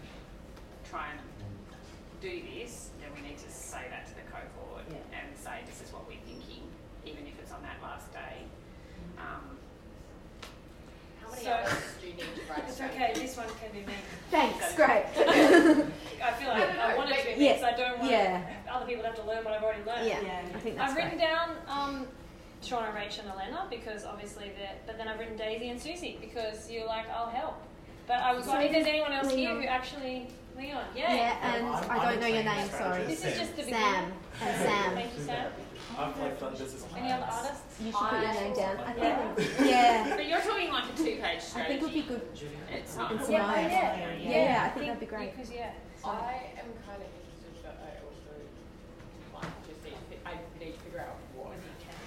[0.90, 1.20] try and
[2.22, 5.20] do this, then we need to say that to the cohort Yeah.
[5.20, 6.64] and say this is what we're thinking,
[7.06, 8.48] even if it's on that last day.
[9.18, 9.58] Um,
[11.22, 13.86] How many So- hours do you need to write It's okay, this one can be
[13.88, 13.94] me.
[14.32, 15.06] Thanks, So- great.
[16.24, 17.74] I feel like No, no, I no, want it to be maybe- me Yeah, because
[17.74, 18.42] I don't want yeah.
[18.72, 20.08] other people to have to learn what I've already learned.
[20.08, 20.42] Yeah, Yeah.
[20.56, 21.28] I think that's I've written great.
[21.28, 22.08] down um,
[22.64, 26.72] Shauna, Rach, and Elena because obviously they're, but then I've written Daisy and Susie because
[26.72, 27.55] you're like, I'll help.
[28.07, 31.01] But I was So wondering if there's anyone else here who actually, Leon, yay.
[31.01, 33.03] Yeah, and I'm- I don't know your name, sorry.
[33.05, 33.82] This is just the beginning.
[33.84, 34.14] Sam.
[34.41, 34.93] And Sam.
[34.95, 35.51] Thank you, Sam.
[35.97, 37.80] I've like done business Any other artists?
[37.80, 38.78] You should put your name down.
[38.78, 39.34] I Yeah.
[39.36, 40.16] think, yeah.
[40.16, 41.70] but you're talking like a two-page I strategy.
[41.80, 42.22] think would be good.
[42.72, 43.11] It's not.
[43.11, 43.72] It's Yeah, nice.
[43.72, 45.36] yeah, Yeah, yeah, I think that'd be great.
[45.36, 45.72] Because yeah,
[46.03, 48.34] I am kind of interested, but I also
[49.36, 51.53] like just need to, I need to figure out what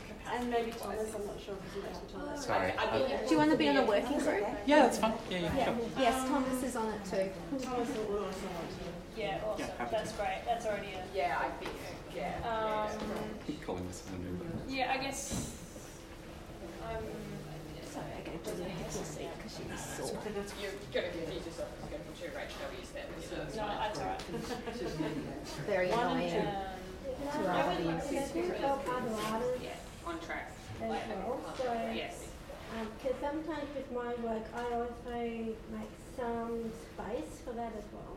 [0.08, 0.25] capacity.
[0.36, 2.44] And maybe Thomas, I'm not sure if you guys were Thomas.
[2.44, 2.72] Sorry.
[2.76, 4.44] I think Do you want to be on a working group?
[4.66, 5.14] yeah, that's fine.
[5.30, 5.64] Yeah, yeah, Yeah.
[5.64, 5.76] sure.
[5.98, 7.30] Yes, Thomas is on it too.
[7.64, 9.20] Thomas will also want to.
[9.20, 9.60] yeah, awesome.
[9.64, 10.42] Yeah, happy That's great.
[10.46, 11.16] That's already a.
[11.16, 11.72] Yeah, I think,
[12.14, 12.34] yeah.
[12.44, 12.98] Um,
[13.46, 15.52] Keep calling this one new, but- yeah, I guess.
[16.84, 17.04] Um,
[17.88, 20.20] Sorry, I gave Julia a little seat because she was sore.
[20.60, 23.66] You're gonna confuse yourself because you're gonna put two Rachel W's there, but you no,
[23.72, 24.20] that's alright.
[25.66, 26.46] Very One and annoying.
[26.46, 26.76] Um,
[27.32, 29.70] Two I would to Can I think of other artists Yeah,
[30.06, 30.52] on track.
[30.80, 31.40] as well?
[31.58, 32.28] So, Yes.
[32.78, 35.18] Um, because sometimes with my work, I also
[35.70, 38.16] make some space for that as well.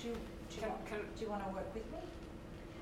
[0.00, 1.98] Do, you- do, you Can, want, can, do you want to work with me?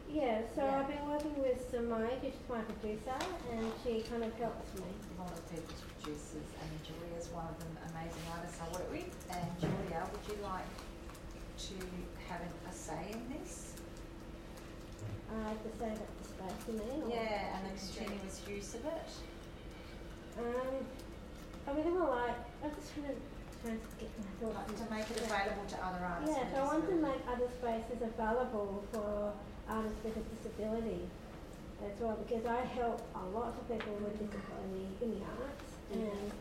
[0.09, 0.79] Yeah, so Yeah.
[0.81, 3.19] I've been working with Samai, who's my producer,
[3.53, 4.87] and she kind of helps me.
[5.19, 9.11] A lot of people's producers, and Julia's one of them amazing artists I work with.
[9.35, 10.71] And Julia, would you like
[11.59, 11.75] to
[12.31, 13.75] have an, a say in this?
[15.31, 17.03] I have to say that the space for me.
[17.03, 19.09] or- Yeah, and the continuous use of it.
[20.39, 20.87] Um,
[21.67, 23.17] I mean, really would like, I just want to
[23.63, 24.57] try and get my thoughts.
[24.69, 26.37] Like to make it available to other artists.
[26.37, 29.33] Yeah, with so I want to make other spaces available for
[29.69, 31.09] artists with a disability
[31.85, 36.33] as well, because I help a lot of people with disability in the arts, and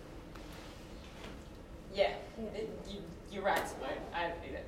[1.93, 2.45] Yeah, Yeah.
[2.53, 2.99] it, you,
[3.31, 3.97] you're right, Simone.
[4.13, 4.65] I, it,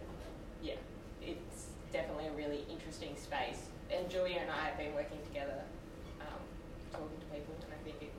[0.63, 0.75] yeah,
[1.21, 3.67] it's definitely a really interesting space.
[3.91, 5.61] And Julia and I have been working together,
[6.21, 6.39] um,
[6.91, 8.11] talking to people, and I think it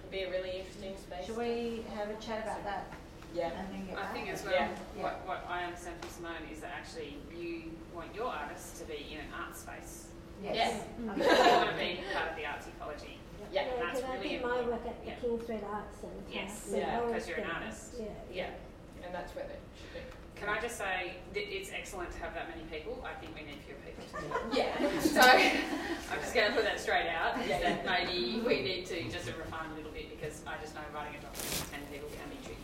[0.00, 1.26] could be a really interesting space.
[1.26, 2.86] Should we have a chat about that?
[3.34, 3.50] Yeah.
[3.58, 4.68] And then get I think as well, Yeah.
[5.02, 9.08] what, what I understand from Simone is that actually you want your artists to be
[9.12, 10.06] in an art space.
[10.42, 10.84] Yes.
[11.00, 13.18] You want to be part of the arts ecology.
[13.52, 13.62] Yeah.
[13.66, 15.16] And that's because I really did my work at the Yeah.
[15.18, 16.14] King Street Arts Centre.
[16.30, 17.54] Yes, so Yeah, I was 'cause you're an there.
[17.54, 17.94] artist.
[17.98, 18.06] Yeah.
[18.32, 18.50] Yeah,
[19.04, 20.13] and that's where they should be.
[20.36, 23.02] Can I just say that it's excellent to have that many people.
[23.06, 24.04] I think we need fewer people.
[24.52, 24.72] Yeah.
[25.00, 27.36] So I'm just going to put that straight out.
[27.46, 27.60] Yeah.
[27.60, 31.14] that maybe we need to just refine a little bit because I just know writing
[31.18, 32.60] a document with ten people can be tricky.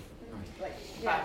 [0.60, 0.76] Like,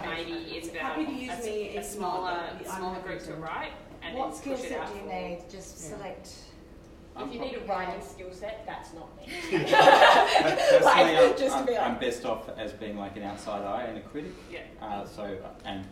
[0.01, 2.93] But maybe it's about Happy to use a, me a if smaller, not, I'm smaller
[2.95, 3.33] happy group to to.
[3.35, 5.39] write and What then skill set do you for- need?
[5.49, 5.97] Just Yeah.
[5.97, 6.29] select.
[7.19, 9.25] if you need a writing skill set, that's not me.
[9.51, 9.65] Personally,
[10.85, 14.01] Like, I'm, just I'm, I'm best off as being like an outside eye and a
[14.01, 14.31] critic.
[14.51, 14.61] Yeah.
[14.81, 15.85] Uh, so, and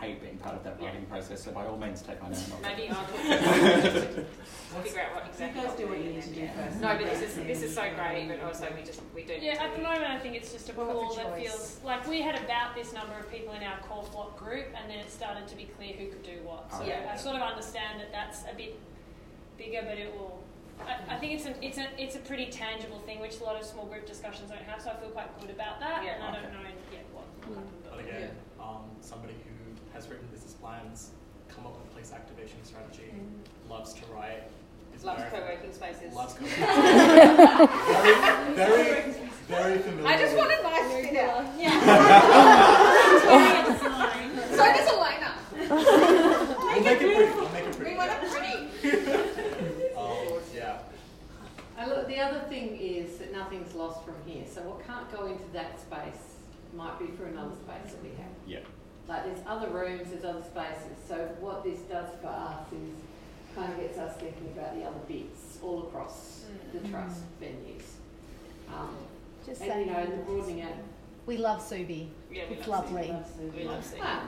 [0.00, 1.44] hate being part of that writing process.
[1.44, 2.62] So by all means, take my name off.
[2.62, 2.88] Maybe.
[2.90, 5.60] I'll just figure out what exactly.
[5.60, 6.80] You guys do what you need to do first.
[6.80, 8.28] No, but this is this is so great.
[8.28, 9.34] But also we just we do.
[9.40, 12.06] Yeah, at the moment I think it's just a We'll a pool that feels like
[12.08, 15.10] we had about this number of people in our core flock group, and then it
[15.10, 16.72] started to be clear who could do what.
[16.72, 17.10] So Yeah.
[17.12, 18.78] I sort of understand that that's a bit
[19.58, 20.42] bigger, but it will.
[20.86, 23.60] I, I think it's an it's a it's a pretty tangible thing, which a lot
[23.60, 24.80] of small group discussions don't have.
[24.80, 26.14] So I feel quite good about that, Yeah.
[26.14, 26.60] and I don't know
[26.92, 27.68] yet what will happen.
[27.84, 29.50] But But again, um, somebody who
[29.92, 31.10] has written business plans,
[31.48, 33.10] come up with a place activation strategy,
[33.68, 34.44] loves to write,
[34.94, 36.14] is Loves very, co-working spaces.
[36.14, 36.56] Loves co-working
[38.54, 39.14] very, very,
[39.48, 40.06] very familiar.
[40.06, 41.44] I just want a nice fit out.
[41.58, 41.80] Yeah.
[44.50, 45.34] so does Elena.
[46.70, 47.34] We'll make it pretty.
[47.34, 47.90] We'll make it pretty.
[47.90, 48.54] We want it pretty.
[49.96, 50.78] Um, yeah.
[51.76, 54.44] And look, the other thing is that nothing's lost from here.
[54.46, 56.36] So what can't go into that space
[56.76, 58.30] might be for another space that we have.
[58.46, 58.60] Yeah.
[59.10, 60.96] Like there's other rooms, there's other spaces.
[61.08, 65.00] So what this does for us is kind of gets us thinking about the other
[65.08, 67.82] bits all across the trust venues.
[68.72, 68.96] Um,
[69.44, 70.12] Just and you know, saying.
[70.12, 70.72] and the broadening out.
[71.26, 72.06] We love Subi.
[72.32, 73.08] Yeah, we it's love lovely.
[73.08, 73.56] Subi.
[73.56, 73.98] We love Subi.
[74.00, 74.22] Ah,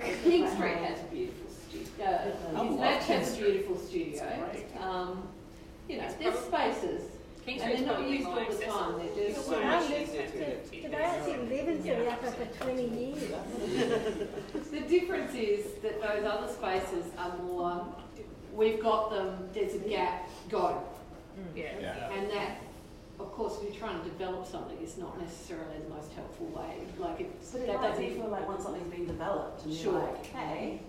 [0.00, 0.04] no.
[0.24, 2.06] King Street has a beautiful studio.
[2.06, 4.48] I Uh, love Natch has a beautiful studio.
[4.80, 5.28] Um,
[5.86, 7.02] you know, there's spaces.
[7.44, 8.98] King and they're not used all the time.
[8.98, 11.68] They're It's just so I much lived easier to to, get did I actually live
[11.68, 13.32] in Subiaco for 20 years?
[14.70, 17.86] The difference is that those other spaces are more,
[18.52, 20.82] we've got them, there's a gap, go.
[21.38, 21.56] Mm.
[21.56, 21.72] Yeah.
[21.80, 22.12] Yeah.
[22.12, 22.58] And that,
[23.20, 26.78] of course, if you're trying to develop something, it's not necessarily the most helpful way.
[26.98, 29.74] Like it, But it that might doesn't be for like once something's been developed and
[29.74, 29.92] Sure.
[29.92, 30.80] you're like, hey,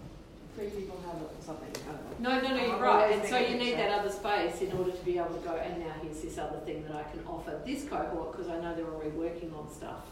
[0.56, 1.70] three people have it or something.
[1.88, 2.30] I don't know.
[2.30, 3.12] No, no, no, I'm you're right.
[3.12, 5.80] And so you need that other space in order to be able to go, and
[5.80, 8.86] now here's this other thing that I can offer this cohort because I know they're
[8.86, 10.06] already working on stuff.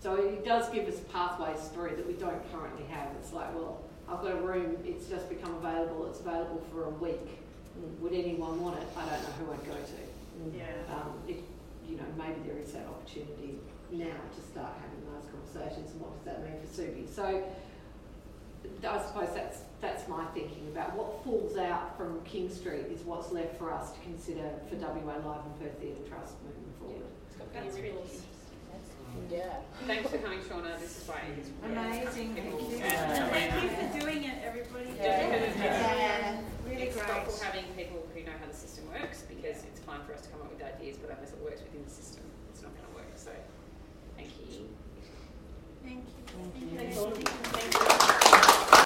[0.00, 3.08] So it does give us pathways through that we don't currently have.
[3.20, 6.90] It's like, well, I've got a room, it's just become available, it's available for a
[6.90, 7.38] week.
[8.00, 8.86] Would anyone want it?
[8.96, 10.58] I don't know who I'd go to.
[10.58, 10.64] Yeah.
[10.92, 11.44] Um, it,
[11.88, 13.58] you know, maybe there is that opportunity
[13.92, 17.08] now to start having those conversations and what does that mean for Subi.
[17.08, 17.44] So
[18.88, 23.32] I suppose that's that's my thinking about what falls out from King Street is what's
[23.32, 27.10] left for us to consider for WA Live and Perth Theatre Trust moving forward.
[27.36, 27.98] Yeah, that's really.
[29.28, 29.58] Yeah.
[29.86, 30.78] Thanks for coming, Shauna.
[30.78, 32.34] This is why it is amazing.
[32.34, 32.78] Thank you.
[32.78, 33.28] Yeah.
[33.28, 34.94] Thank you for doing it, everybody.
[34.96, 35.36] Yeah.
[35.36, 36.40] yeah.
[36.64, 37.10] Really it's great.
[37.10, 40.28] helpful having people who know how the system works because it's fine for us to
[40.30, 42.22] come up with ideas, but unless it works within the system,
[42.54, 43.12] it's not going to work.
[43.16, 43.32] So,
[44.16, 44.70] thank you.
[45.84, 46.22] Thank you.
[46.32, 46.94] Thank you.
[46.94, 47.24] Thank you.
[47.50, 48.41] Thank you.